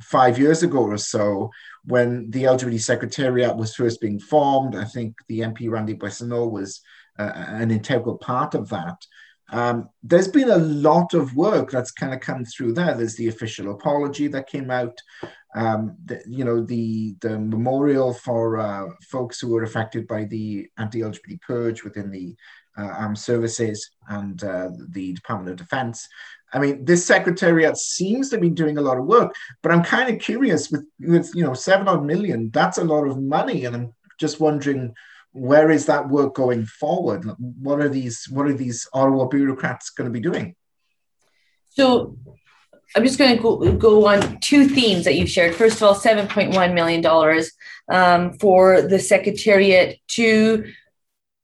[0.00, 1.50] five years ago or so,
[1.84, 6.80] when the LGBT Secretariat was first being formed, I think the MP Randy Boissonnault was
[7.18, 9.04] uh, an integral part of that.
[9.52, 12.94] Um, there's been a lot of work that's kind of come through there.
[12.94, 14.98] There's the official apology that came out.
[15.54, 20.66] Um, the, you know, the the memorial for uh, folks who were affected by the
[20.78, 22.34] anti-LGBT purge within the
[22.78, 26.08] uh, armed services and uh, the Department of Defense.
[26.54, 30.14] I mean, this secretariat seems to be doing a lot of work, but I'm kind
[30.14, 33.64] of curious with, with you know, seven odd million, that's a lot of money.
[33.64, 34.94] And I'm just wondering
[35.32, 37.24] where is that work going forward?
[37.38, 40.54] What are these what are these Ottawa bureaucrats going to be doing?
[41.70, 42.16] So
[42.94, 45.54] I'm just going to go, go on two themes that you've shared.
[45.54, 47.44] First of all, $7.1 million
[47.88, 50.70] um, for the Secretariat to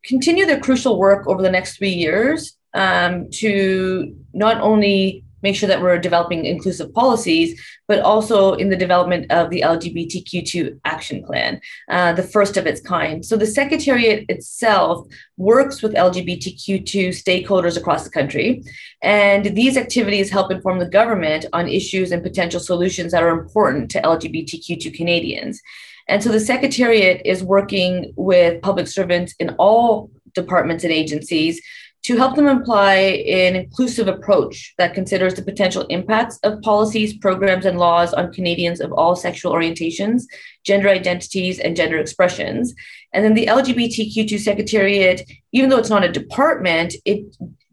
[0.05, 5.69] continue their crucial work over the next three years um, to not only make sure
[5.69, 11.61] that we're developing inclusive policies, but also in the development of the LGBTQ2 action plan,
[11.91, 13.25] uh, the first of its kind.
[13.25, 18.63] So the Secretariat itself works with LGBTQ2 stakeholders across the country.
[19.03, 23.91] And these activities help inform the government on issues and potential solutions that are important
[23.93, 25.61] to LGBTQ2 Canadians.
[26.09, 31.61] And so the Secretariat is working with public servants in all departments and agencies
[32.05, 37.67] to help them apply an inclusive approach that considers the potential impacts of policies, programs,
[37.67, 40.23] and laws on Canadians of all sexual orientations,
[40.65, 42.75] gender identities, and gender expressions.
[43.13, 45.23] And then the LGBTQ2 Secretariat,
[45.53, 47.25] even though it's not a department, it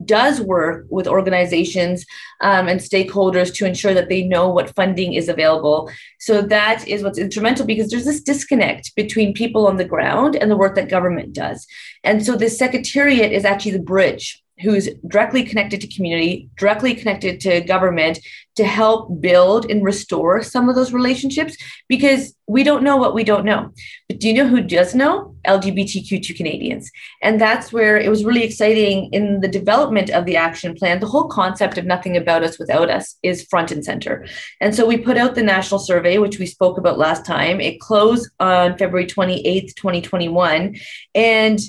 [0.03, 2.05] does work with organizations
[2.41, 5.89] um, and stakeholders to ensure that they know what funding is available.
[6.19, 10.51] So that is what's instrumental because there's this disconnect between people on the ground and
[10.51, 11.65] the work that government does.
[12.03, 17.39] And so the secretariat is actually the bridge who's directly connected to community, directly connected
[17.41, 18.19] to government
[18.55, 21.57] to help build and restore some of those relationships
[21.89, 23.69] because we don't know what we don't know.
[24.07, 25.35] But do you know who does know?
[25.45, 26.89] LGBTQ2 Canadians.
[27.21, 30.99] And that's where it was really exciting in the development of the action plan.
[30.99, 34.25] The whole concept of nothing about us without us is front and center.
[34.61, 37.59] And so we put out the national survey, which we spoke about last time.
[37.59, 40.75] It closed on February 28th, 2021.
[41.13, 41.59] And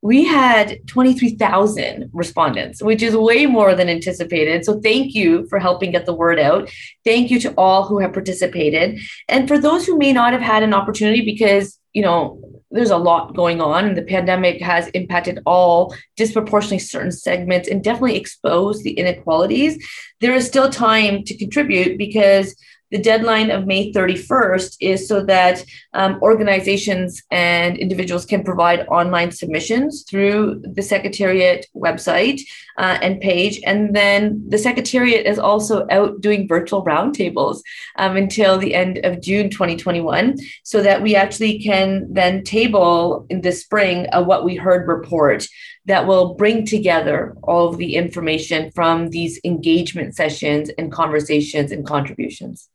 [0.00, 4.64] we had 23,000 respondents, which is way more than anticipated.
[4.64, 6.70] So, thank you for helping get the word out.
[7.04, 9.00] Thank you to all who have participated.
[9.28, 12.40] And for those who may not have had an opportunity because, you know,
[12.70, 17.82] there's a lot going on and the pandemic has impacted all disproportionately certain segments and
[17.82, 19.82] definitely exposed the inequalities
[20.20, 22.56] there is still time to contribute because
[22.90, 29.30] the deadline of May 31st is so that um, organizations and individuals can provide online
[29.30, 32.40] submissions through the Secretariat website
[32.78, 33.60] uh, and page.
[33.66, 37.60] And then the Secretariat is also out doing virtual roundtables
[37.96, 43.42] um, until the end of June 2021, so that we actually can then table in
[43.42, 45.46] the spring a What We Heard report
[45.84, 51.86] that will bring together all of the information from these engagement sessions and conversations and
[51.86, 52.68] contributions.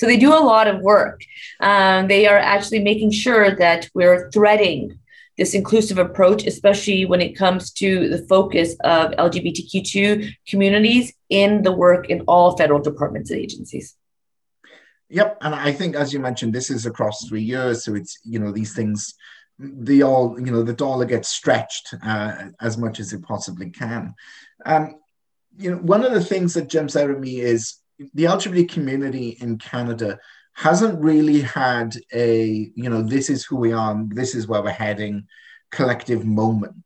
[0.00, 1.26] So they do a lot of work.
[1.60, 4.98] Um, they are actually making sure that we're threading
[5.36, 11.72] this inclusive approach, especially when it comes to the focus of LGBTQ2 communities in the
[11.72, 13.94] work in all federal departments and agencies.
[15.10, 18.38] Yep, and I think as you mentioned, this is across three years, so it's you
[18.38, 19.14] know these things,
[19.58, 24.14] the all you know the dollar gets stretched uh, as much as it possibly can.
[24.64, 24.94] Um,
[25.58, 27.79] you know, one of the things that jumps out at me is
[28.14, 30.18] the LGBT community in Canada
[30.54, 34.70] hasn't really had a, you know, this is who we are, this is where we're
[34.70, 35.26] heading
[35.70, 36.84] collective moment.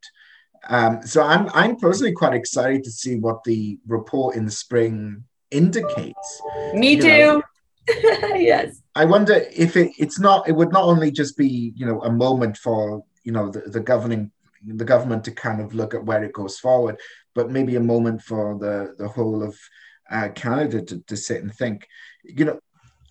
[0.69, 5.25] Um, so I'm, I'm personally quite excited to see what the report in the spring
[5.51, 6.43] indicates.
[6.75, 7.43] Me too.
[7.89, 8.81] yes.
[8.95, 12.11] I wonder if it, it's not, it would not only just be, you know, a
[12.11, 14.31] moment for, you know, the, the governing,
[14.67, 16.97] the government to kind of look at where it goes forward,
[17.35, 19.59] but maybe a moment for the, the whole of
[20.15, 21.87] uh, Canada to, to sit and think.
[22.23, 22.61] You know,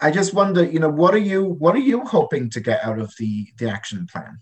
[0.02, 3.00] I just wonder, you know, what are you what are you hoping to get out
[3.00, 4.42] of the the action plan?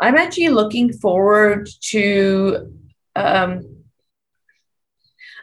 [0.00, 2.72] I'm actually looking forward to.
[3.16, 3.84] Um,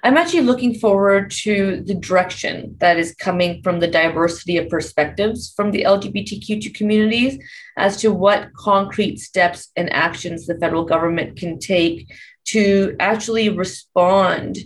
[0.03, 5.53] I'm actually looking forward to the direction that is coming from the diversity of perspectives
[5.55, 7.37] from the LGBTQ2 communities
[7.77, 12.11] as to what concrete steps and actions the federal government can take
[12.45, 14.57] to actually respond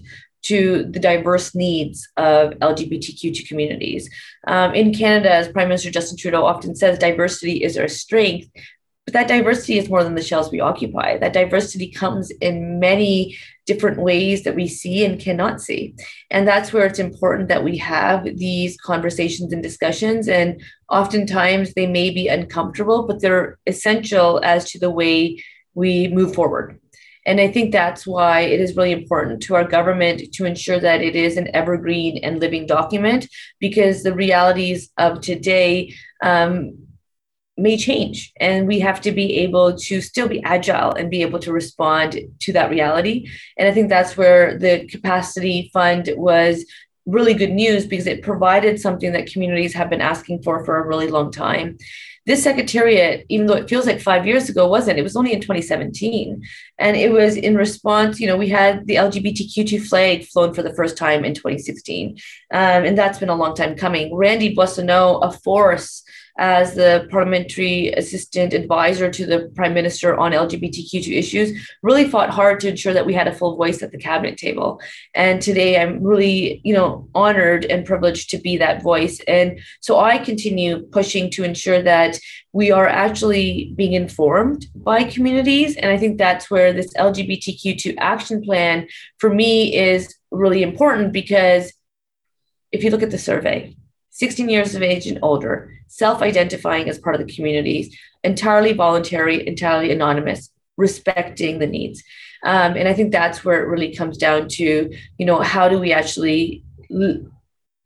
[0.46, 4.10] to the diverse needs of LGBTQ2 communities.
[4.48, 8.50] Um, in Canada, as Prime Minister Justin Trudeau often says, diversity is our strength.
[9.06, 11.18] But that diversity is more than the shells we occupy.
[11.18, 13.38] That diversity comes in many
[13.68, 15.96] different ways that we see and cannot see.
[16.32, 20.28] And that's where it's important that we have these conversations and discussions.
[20.28, 25.44] And oftentimes they may be uncomfortable, but they're essential as to the way
[25.76, 26.80] we move forward.
[27.26, 31.02] And I think that's why it is really important to our government to ensure that
[31.02, 33.28] it is an evergreen and living document
[33.60, 36.78] because the realities of today um,
[37.58, 38.34] may change.
[38.40, 42.20] And we have to be able to still be agile and be able to respond
[42.42, 43.30] to that reality.
[43.58, 46.66] And I think that's where the capacity fund was
[47.06, 50.88] really good news because it provided something that communities have been asking for for a
[50.88, 51.78] really long time.
[52.26, 54.98] This secretariat, even though it feels like five years ago, wasn't.
[54.98, 56.42] It was only in 2017.
[56.80, 60.74] And it was in response, you know, we had the LGBTQ2 flag flown for the
[60.74, 62.18] first time in 2016.
[62.52, 64.16] Um, and that's been a long time coming.
[64.16, 66.04] Randy Boissonnault, a force
[66.38, 72.60] as the parliamentary assistant advisor to the prime minister on LGBTQ2 issues, really fought hard
[72.60, 74.82] to ensure that we had a full voice at the cabinet table.
[75.14, 79.22] And today I'm really, you know, honored and privileged to be that voice.
[79.28, 82.20] And so I continue pushing to ensure that
[82.52, 85.76] we are actually being informed by communities.
[85.78, 91.72] And I think that's where this LGBTQ2 action plan for me is really important because
[92.72, 93.76] if you look at the survey,
[94.16, 99.46] 16 years of age and older, self identifying as part of the communities, entirely voluntary,
[99.46, 102.02] entirely anonymous, respecting the needs.
[102.46, 105.80] Um, and I think that's where it really comes down to, you know, how do
[105.80, 107.26] we actually l-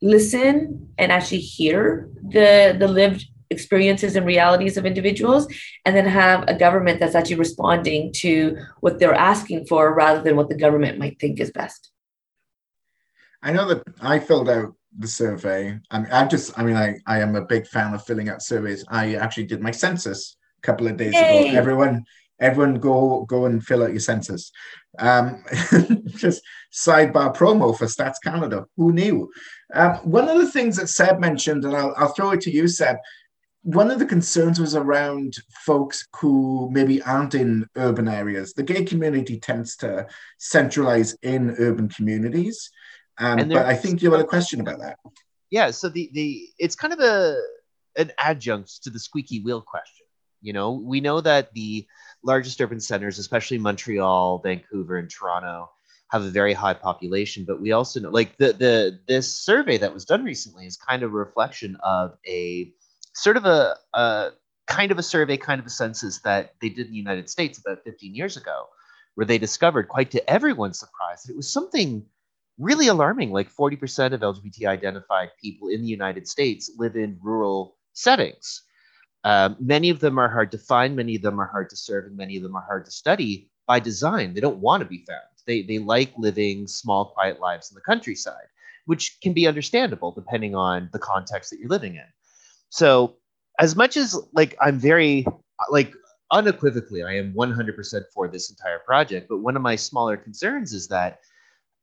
[0.03, 5.47] listen and actually hear the, the lived experiences and realities of individuals,
[5.84, 10.36] and then have a government that's actually responding to what they're asking for rather than
[10.36, 11.89] what the government might think is best.
[13.41, 15.79] I know that I filled out the survey.
[15.91, 18.41] I mean, I just, I mean, I, I am a big fan of filling out
[18.41, 18.83] surveys.
[18.89, 21.49] I actually did my census a couple of days Yay.
[21.49, 21.57] ago.
[21.57, 22.03] Everyone,
[22.39, 24.51] everyone, go go and fill out your census.
[24.97, 25.43] Um,
[26.07, 26.41] just
[26.73, 28.65] sidebar promo for Stats Canada.
[28.77, 29.29] Who knew?
[29.73, 32.67] Um, one of the things that Seb mentioned, and I'll, I'll throw it to you,
[32.67, 32.97] Seb.
[33.63, 35.35] One of the concerns was around
[35.65, 38.53] folks who maybe aren't in urban areas.
[38.53, 42.71] The gay community tends to centralize in urban communities.
[43.20, 44.97] Um, but I think you had a question about that.
[45.49, 47.41] Yeah, so the the it's kind of a
[47.97, 50.05] an adjunct to the squeaky wheel question.
[50.41, 51.86] You know, we know that the
[52.24, 55.70] largest urban centers, especially Montreal, Vancouver, and Toronto,
[56.11, 57.43] have a very high population.
[57.45, 61.03] But we also know, like the the this survey that was done recently is kind
[61.03, 62.72] of a reflection of a
[63.13, 64.32] sort of a, a
[64.67, 67.59] kind of a survey, kind of a census that they did in the United States
[67.59, 68.67] about 15 years ago,
[69.15, 72.05] where they discovered, quite to everyone's surprise, that it was something
[72.60, 73.32] really alarming.
[73.32, 78.64] Like 40% of LGBT identified people in the United States live in rural settings.
[79.24, 82.05] Um, many of them are hard to find, many of them are hard to serve,
[82.05, 84.34] and many of them are hard to study by design.
[84.34, 85.22] They don't want to be found.
[85.45, 88.47] They, they like living small, quiet lives in the countryside,
[88.86, 92.05] which can be understandable depending on the context that you're living in.
[92.70, 93.18] So,
[93.57, 95.26] as much as like I'm very
[95.70, 95.93] like
[96.32, 100.88] unequivocally, I am 100% for this entire project, but one of my smaller concerns is
[100.89, 101.20] that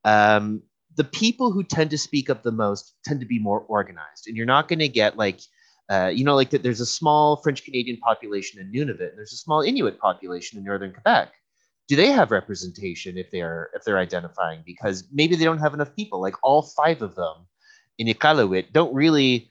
[0.07, 0.62] um,
[0.96, 4.36] the people who tend to speak up the most tend to be more organized and
[4.36, 5.40] you're not going to get like
[5.90, 9.32] uh, you know like that there's a small french canadian population in nunavut and there's
[9.32, 11.32] a small inuit population in northern quebec.
[11.88, 14.62] Do they have representation if they're if they're identifying?
[14.64, 16.20] Because maybe they don't have enough people.
[16.20, 17.46] Like all five of them
[17.98, 19.48] in iqaluit don't really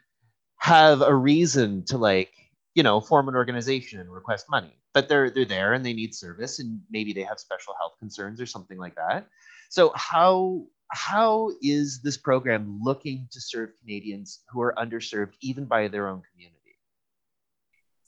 [0.58, 2.34] have a reason to like
[2.74, 4.74] you know form an organization and request money.
[4.94, 8.42] But they're they're there and they need service and maybe they have special health concerns
[8.42, 9.28] or something like that
[9.70, 15.88] so how how is this program looking to serve Canadians who are underserved even by
[15.88, 16.56] their own community?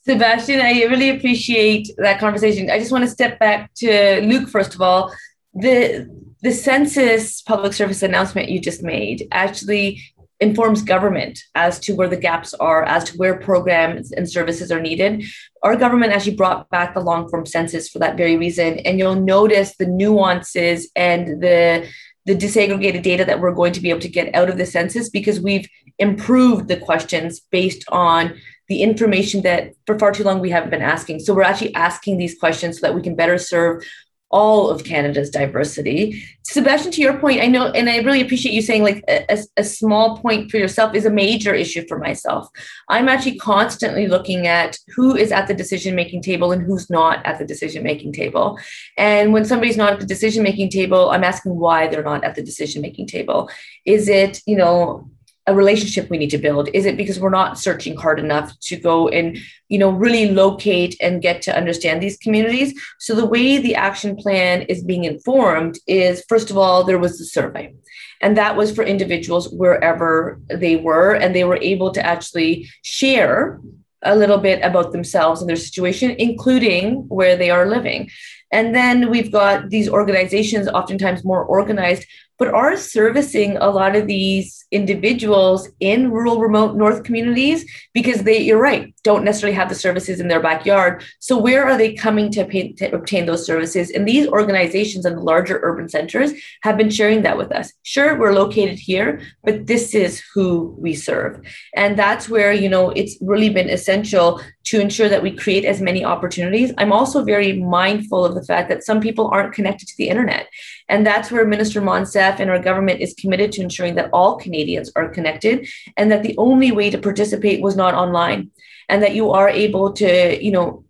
[0.02, 2.70] Sebastian, I really appreciate that conversation.
[2.70, 5.12] I just want to step back to Luke first of all.
[5.54, 6.08] The
[6.40, 10.00] the census public service announcement you just made actually
[10.40, 14.80] informs government as to where the gaps are, as to where programs and services are
[14.80, 15.24] needed.
[15.62, 18.78] Our government actually brought back the long form census for that very reason.
[18.80, 21.88] And you'll notice the nuances and the
[22.26, 25.08] the disaggregated data that we're going to be able to get out of the census
[25.08, 25.66] because we've
[25.98, 30.82] improved the questions based on the information that for far too long we haven't been
[30.82, 31.20] asking.
[31.20, 33.82] So we're actually asking these questions so that we can better serve
[34.30, 36.22] all of Canada's diversity.
[36.42, 39.64] Sebastian, to your point, I know, and I really appreciate you saying like a, a,
[39.64, 42.48] small point for yourself is a major issue for myself.
[42.88, 47.24] I'm actually constantly looking at who is at the decision making table and who's not
[47.24, 48.58] at the decision making table.
[48.96, 52.34] And when somebody's not at the decision making table, I'm asking why they're not at
[52.34, 53.50] the decision making table.
[53.84, 55.10] Is it, you know,
[55.48, 56.68] a relationship we need to build?
[56.74, 59.38] Is it because we're not searching hard enough to go and
[59.68, 62.78] you know really locate and get to understand these communities?
[62.98, 67.18] So the way the action plan is being informed is first of all there was
[67.18, 67.74] the survey,
[68.20, 73.58] and that was for individuals wherever they were, and they were able to actually share
[74.02, 78.10] a little bit about themselves and their situation, including where they are living.
[78.50, 82.06] And then we've got these organizations, oftentimes more organized,
[82.38, 87.64] but are servicing a lot of these individuals in rural remote north communities
[87.94, 91.02] because they you're right don't necessarily have the services in their backyard.
[91.18, 93.90] So where are they coming to, pay, to obtain those services?
[93.90, 96.32] And these organizations in the larger urban centers
[96.62, 97.72] have been sharing that with us.
[97.82, 101.40] Sure we're located here but this is who we serve.
[101.74, 105.80] And that's where you know it's really been essential to ensure that we create as
[105.80, 106.72] many opportunities.
[106.76, 110.48] I'm also very mindful of the fact that some people aren't connected to the internet
[110.88, 114.90] and that's where Minister Monsef and our government is committed to ensuring that all Canadians
[114.96, 118.50] are connected and that the only way to participate was not online
[118.88, 120.84] and that you are able to, you know,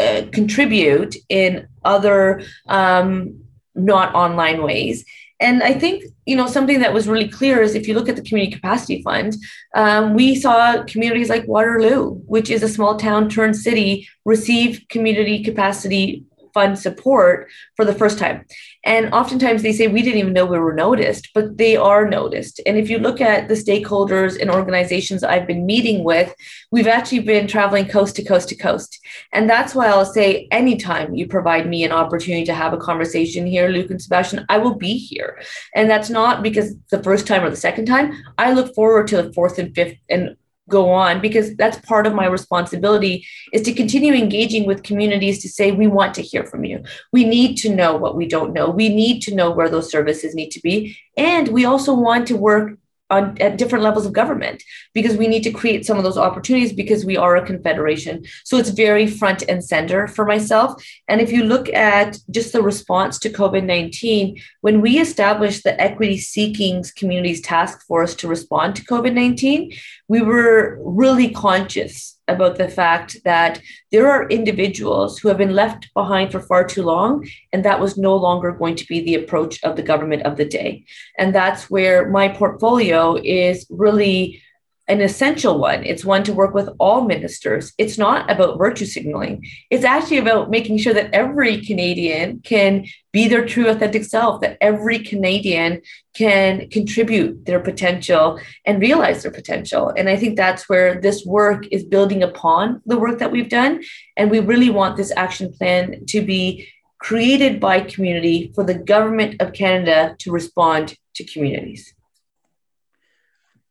[0.00, 3.40] uh, contribute in other um,
[3.74, 5.04] not online ways.
[5.38, 8.16] And I think you know something that was really clear is if you look at
[8.16, 9.36] the community capacity fund,
[9.74, 15.44] um, we saw communities like Waterloo, which is a small town turned city, receive community
[15.44, 16.24] capacity
[16.56, 18.46] fund support for the first time.
[18.82, 22.62] And oftentimes they say, we didn't even know we were noticed, but they are noticed.
[22.64, 26.34] And if you look at the stakeholders and organizations I've been meeting with,
[26.72, 28.98] we've actually been traveling coast to coast to coast.
[29.34, 33.46] And that's why I'll say, anytime you provide me an opportunity to have a conversation
[33.46, 35.38] here, Luke and Sebastian, I will be here.
[35.74, 38.14] And that's not because the first time or the second time.
[38.38, 40.36] I look forward to the fourth and fifth and
[40.68, 45.48] go on because that's part of my responsibility is to continue engaging with communities to
[45.48, 46.82] say we want to hear from you.
[47.12, 48.68] We need to know what we don't know.
[48.68, 50.98] We need to know where those services need to be.
[51.16, 52.78] And we also want to work
[53.10, 56.72] on at different levels of government because we need to create some of those opportunities
[56.72, 58.24] because we are a confederation.
[58.44, 60.84] So it's very front and center for myself.
[61.08, 66.18] And if you look at just the response to covid-19 when we established the equity
[66.18, 69.76] seekings communities task force to respond to covid-19
[70.08, 73.60] we were really conscious about the fact that
[73.92, 77.96] there are individuals who have been left behind for far too long, and that was
[77.96, 80.84] no longer going to be the approach of the government of the day.
[81.18, 84.42] And that's where my portfolio is really
[84.88, 85.84] an essential one.
[85.84, 87.72] It's one to work with all ministers.
[87.76, 89.44] It's not about virtue signaling.
[89.70, 94.58] It's actually about making sure that every Canadian can be their true authentic self, that
[94.60, 95.82] every Canadian
[96.14, 99.92] can contribute their potential and realize their potential.
[99.96, 103.82] And I think that's where this work is building upon the work that we've done.
[104.16, 106.68] And we really want this action plan to be
[106.98, 111.95] created by community for the government of Canada to respond to communities.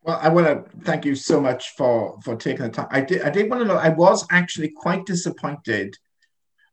[0.05, 2.87] Well, I want to thank you so much for for taking the time.
[2.91, 3.77] I did I did want to know.
[3.77, 5.97] I was actually quite disappointed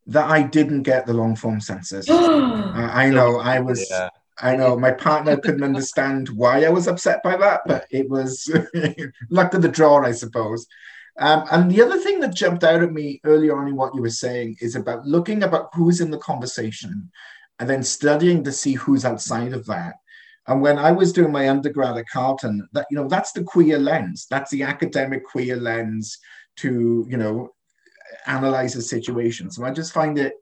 [0.06, 2.08] that I didn't get the long form census.
[2.10, 3.88] uh, I know I was.
[3.90, 4.10] Yeah.
[4.38, 8.50] I know my partner couldn't understand why I was upset by that, but it was
[9.30, 10.66] luck of the draw, I suppose.
[11.18, 14.00] Um, and the other thing that jumped out at me earlier on in what you
[14.00, 17.10] were saying is about looking about who's in the conversation
[17.58, 19.96] and then studying to see who's outside of that.
[20.48, 23.78] And when I was doing my undergrad at Carleton, that you know, that's the queer
[23.78, 24.26] lens.
[24.28, 26.18] That's the academic queer lens
[26.56, 27.50] to you know
[28.26, 29.50] analyze a situation.
[29.50, 30.34] So I just find it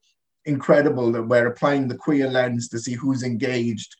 [0.47, 3.95] incredible that we're applying the queer lens to see who's engaged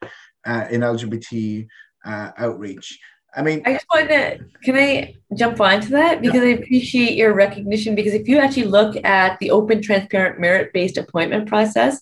[0.47, 1.67] uh, in LGBT
[2.05, 2.99] uh, outreach.
[3.37, 6.21] I mean, I just want to, can I jump onto that?
[6.21, 6.49] Because yeah.
[6.49, 7.95] I appreciate your recognition.
[7.95, 12.01] Because if you actually look at the open, transparent, merit based appointment process,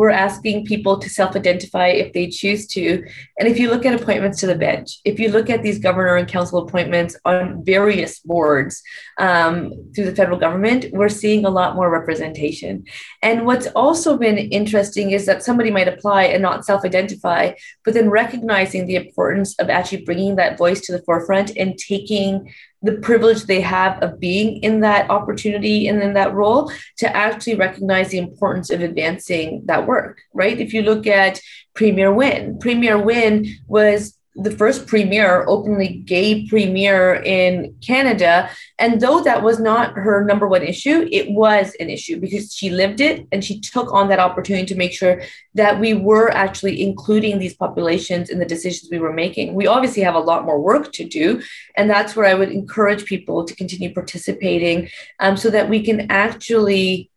[0.00, 3.04] we're asking people to self identify if they choose to.
[3.38, 6.16] And if you look at appointments to the bench, if you look at these governor
[6.16, 8.82] and council appointments on various boards
[9.18, 12.84] um, through the federal government, we're seeing a lot more representation.
[13.22, 17.52] And what's also been interesting is that somebody might apply and not self identify,
[17.84, 22.52] but then recognizing the importance of actually bringing that voice to the forefront and taking
[22.84, 27.54] the privilege they have of being in that opportunity and in that role to actually
[27.54, 30.60] recognize the importance of advancing that work, right?
[30.60, 31.40] If you look at
[31.74, 38.50] Premier Wynne, Premier Wynne was the first premier, openly gay premier in Canada.
[38.78, 42.70] And though that was not her number one issue, it was an issue because she
[42.70, 45.22] lived it and she took on that opportunity to make sure
[45.54, 49.54] that we were actually including these populations in the decisions we were making.
[49.54, 51.40] We obviously have a lot more work to do.
[51.76, 54.88] And that's where I would encourage people to continue participating
[55.20, 57.10] um, so that we can actually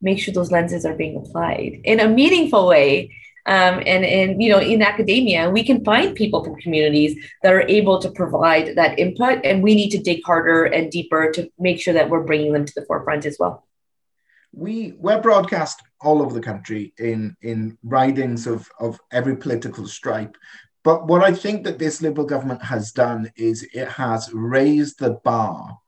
[0.00, 3.10] make sure those lenses are being applied in a meaningful way
[3.46, 7.62] um, and and you know in academia we can find people from communities that are
[7.68, 11.80] able to provide that input and we need to dig harder and deeper to make
[11.80, 13.66] sure that we're bringing them to the forefront as well.
[14.52, 20.36] We we're broadcast all over the country in in ridings of of every political stripe.
[20.82, 25.20] But what i think that this liberal government has done is it has raised the
[25.24, 25.78] bar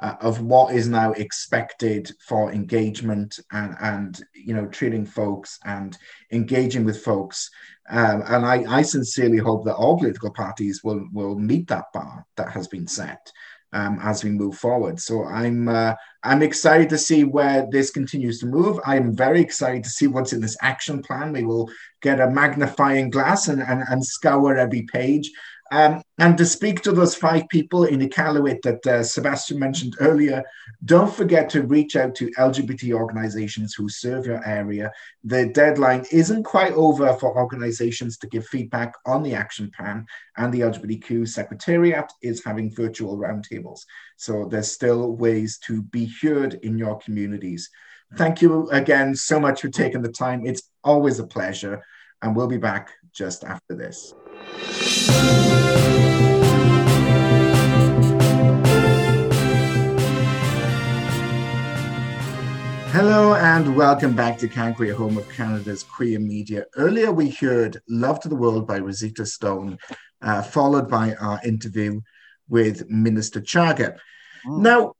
[0.00, 5.96] uh, of what is now expected for engagement and and you know treating folks and
[6.32, 7.50] engaging with folks
[7.88, 12.24] um, and I, I sincerely hope that all political parties will will meet that bar
[12.36, 13.30] that has been set
[13.72, 15.00] um, as we move forward.
[15.00, 18.78] So I'm uh, I'm excited to see where this continues to move.
[18.84, 21.32] I'm very excited to see what's in this action plan.
[21.32, 21.70] We will
[22.02, 25.30] get a magnifying glass and, and, and scour every page
[25.72, 30.42] um, and to speak to those five people in Iqaluit that uh, Sebastian mentioned earlier,
[30.84, 34.90] don't forget to reach out to LGBT organizations who serve your area.
[35.22, 40.06] The deadline isn't quite over for organizations to give feedback on the action plan,
[40.36, 43.80] and the LGBTQ Secretariat is having virtual roundtables.
[44.16, 47.70] So there's still ways to be heard in your communities.
[48.16, 50.44] Thank you again so much for taking the time.
[50.44, 51.84] It's always a pleasure,
[52.22, 54.12] and we'll be back just after this.
[62.92, 66.66] Hello and welcome back to CanQueer, home of Canada's queer media.
[66.76, 69.78] Earlier we heard Love to the World by Rosita Stone,
[70.20, 72.00] uh, followed by our interview
[72.48, 73.96] with Minister Chagger.
[74.46, 74.60] Mm.
[74.62, 74.94] Now,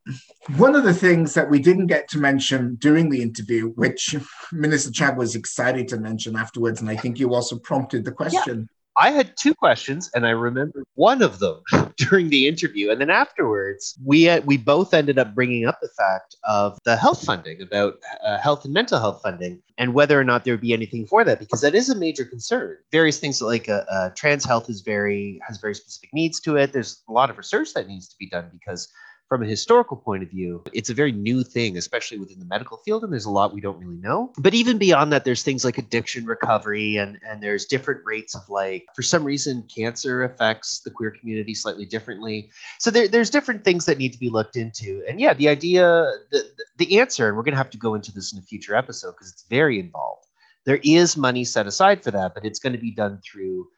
[0.57, 4.17] one of the things that we didn't get to mention during the interview, which
[4.53, 8.69] Minister Chagger was excited to mention afterwards, and I think you also prompted the question.
[9.01, 11.63] I had two questions, and I remember one of them
[11.97, 15.89] during the interview, and then afterwards, we uh, we both ended up bringing up the
[15.89, 20.25] fact of the health funding, about uh, health and mental health funding, and whether or
[20.25, 22.77] not there would be anything for that, because that is a major concern.
[22.93, 26.75] Various things like uh, uh, trans health is very has very specific needs to it.
[26.75, 28.87] There's a lot of research that needs to be done because
[29.31, 32.79] from a historical point of view, it's a very new thing, especially within the medical
[32.79, 34.33] field, and there's a lot we don't really know.
[34.37, 38.43] But even beyond that, there's things like addiction recovery, and and there's different rates of
[38.49, 42.51] like, for some reason, cancer affects the queer community slightly differently.
[42.81, 45.05] So there, there's different things that need to be looked into.
[45.09, 46.45] And yeah, the idea, the
[46.79, 49.13] the answer, and we're going to have to go into this in a future episode
[49.13, 50.27] because it's very involved.
[50.67, 53.69] There is money set aside for that, but it's going to be done through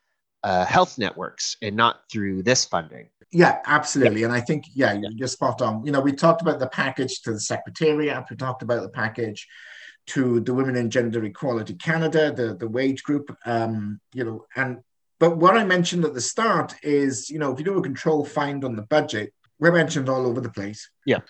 [0.44, 3.08] uh, health networks and not through this funding.
[3.32, 4.20] Yeah, absolutely.
[4.20, 4.26] Yeah.
[4.26, 5.84] And I think, yeah, yeah, you're spot on.
[5.86, 9.48] You know, we talked about the package to the Secretariat, we talked about the package
[10.08, 14.80] to the Women and Gender Equality Canada, the, the wage group, um, you know, and
[15.18, 18.24] but what I mentioned at the start is, you know, if you do a control
[18.24, 20.90] find on the budget, we're mentioned all over the place.
[21.06, 21.20] Yeah.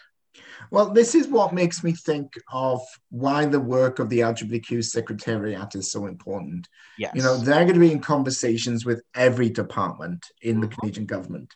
[0.71, 2.81] Well, this is what makes me think of
[3.11, 6.67] why the work of the LGBTQ Secretariat is so important.
[6.97, 7.13] Yes.
[7.15, 10.81] You know, they're going to be in conversations with every department in the mm-hmm.
[10.81, 11.55] Canadian government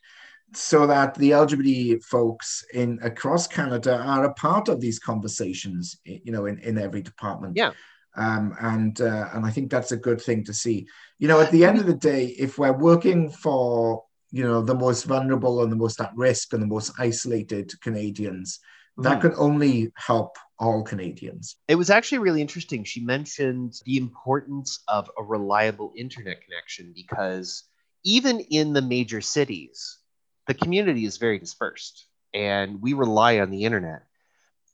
[0.55, 6.33] so that the LGBT folks in across Canada are a part of these conversations, you
[6.33, 7.57] know, in, in every department.
[7.57, 7.73] Yeah.
[8.17, 10.87] Um, and uh, and I think that's a good thing to see.
[11.19, 14.75] You know, at the end of the day, if we're working for you know the
[14.75, 18.61] most vulnerable and the most at risk and the most isolated Canadians,
[18.99, 19.21] that mm.
[19.21, 21.57] could only help all Canadians.
[21.69, 22.85] It was actually really interesting.
[22.85, 27.65] She mentioned the importance of a reliable internet connection because
[28.05, 29.99] even in the major cities,
[30.47, 34.03] the community is very dispersed and we rely on the internet.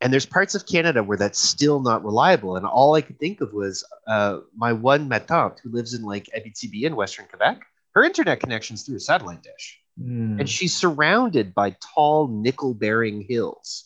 [0.01, 2.57] And there's parts of Canada where that's still not reliable.
[2.57, 6.29] And all I could think of was uh, my one matante who lives in like
[6.37, 7.63] Abitibi in Western Quebec.
[7.93, 9.79] Her internet connection's through a satellite dish.
[10.01, 10.41] Mm.
[10.41, 13.85] And she's surrounded by tall nickel bearing hills.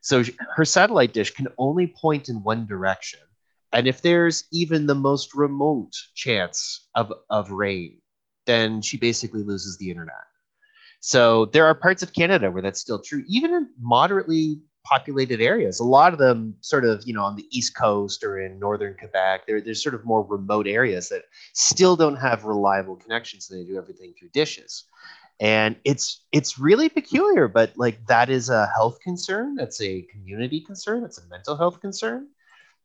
[0.00, 0.24] So
[0.56, 3.20] her satellite dish can only point in one direction.
[3.72, 7.98] And if there's even the most remote chance of, of rain,
[8.46, 10.24] then she basically loses the internet.
[11.04, 15.80] So there are parts of Canada where that's still true, even in moderately populated areas.
[15.80, 18.94] A lot of them, sort of, you know, on the east coast or in northern
[18.96, 21.22] Quebec, there, there's sort of more remote areas that
[21.54, 23.50] still don't have reliable connections.
[23.50, 24.84] And they do everything through dishes,
[25.40, 27.48] and it's it's really peculiar.
[27.48, 29.56] But like that is a health concern.
[29.56, 31.02] That's a community concern.
[31.02, 32.28] That's a mental health concern.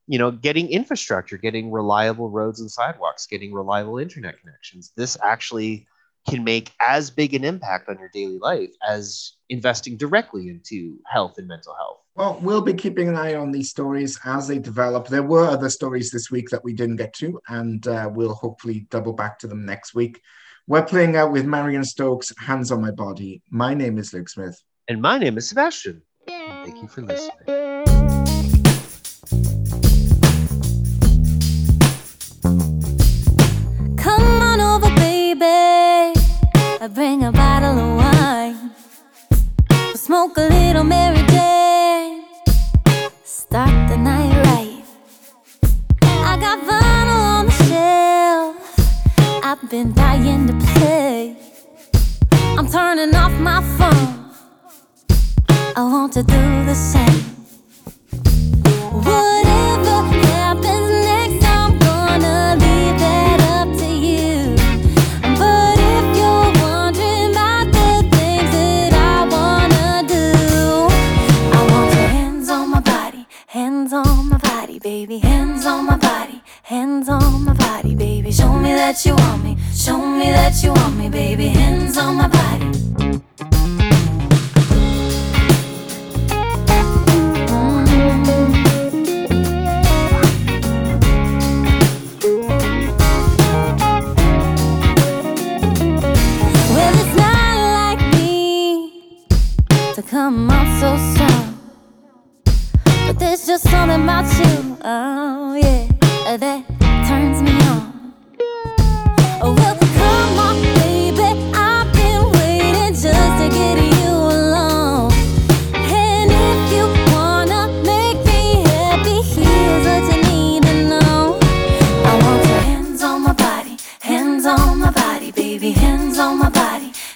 [0.07, 4.91] You know, getting infrastructure, getting reliable roads and sidewalks, getting reliable internet connections.
[4.95, 5.85] This actually
[6.27, 11.37] can make as big an impact on your daily life as investing directly into health
[11.37, 11.99] and mental health.
[12.15, 15.07] Well, we'll be keeping an eye on these stories as they develop.
[15.07, 18.87] There were other stories this week that we didn't get to, and uh, we'll hopefully
[18.89, 20.21] double back to them next week.
[20.65, 23.41] We're playing out with Marion Stokes, Hands on My Body.
[23.49, 24.61] My name is Luke Smith.
[24.87, 26.01] And my name is Sebastian.
[26.27, 27.66] Thank you for listening.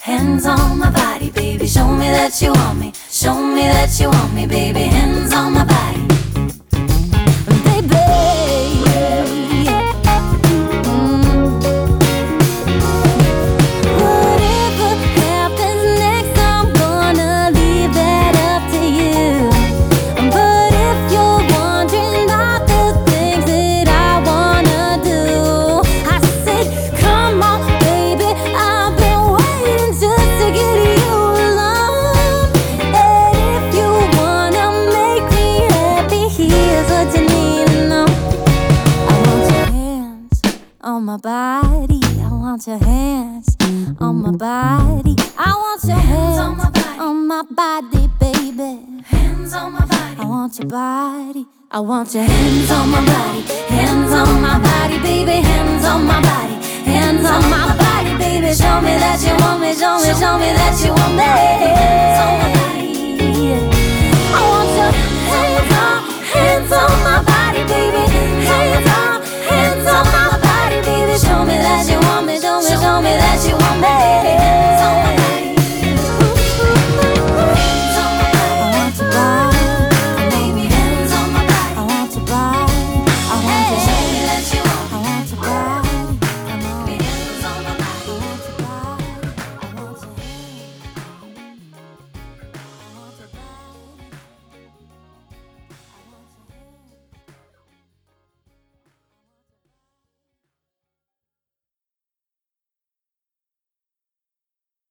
[0.02, 1.68] Hands on my body, baby.
[1.68, 2.91] Show me that you want me.
[3.10, 4.82] Show me that you want me, baby.
[4.82, 5.81] Hands on my body.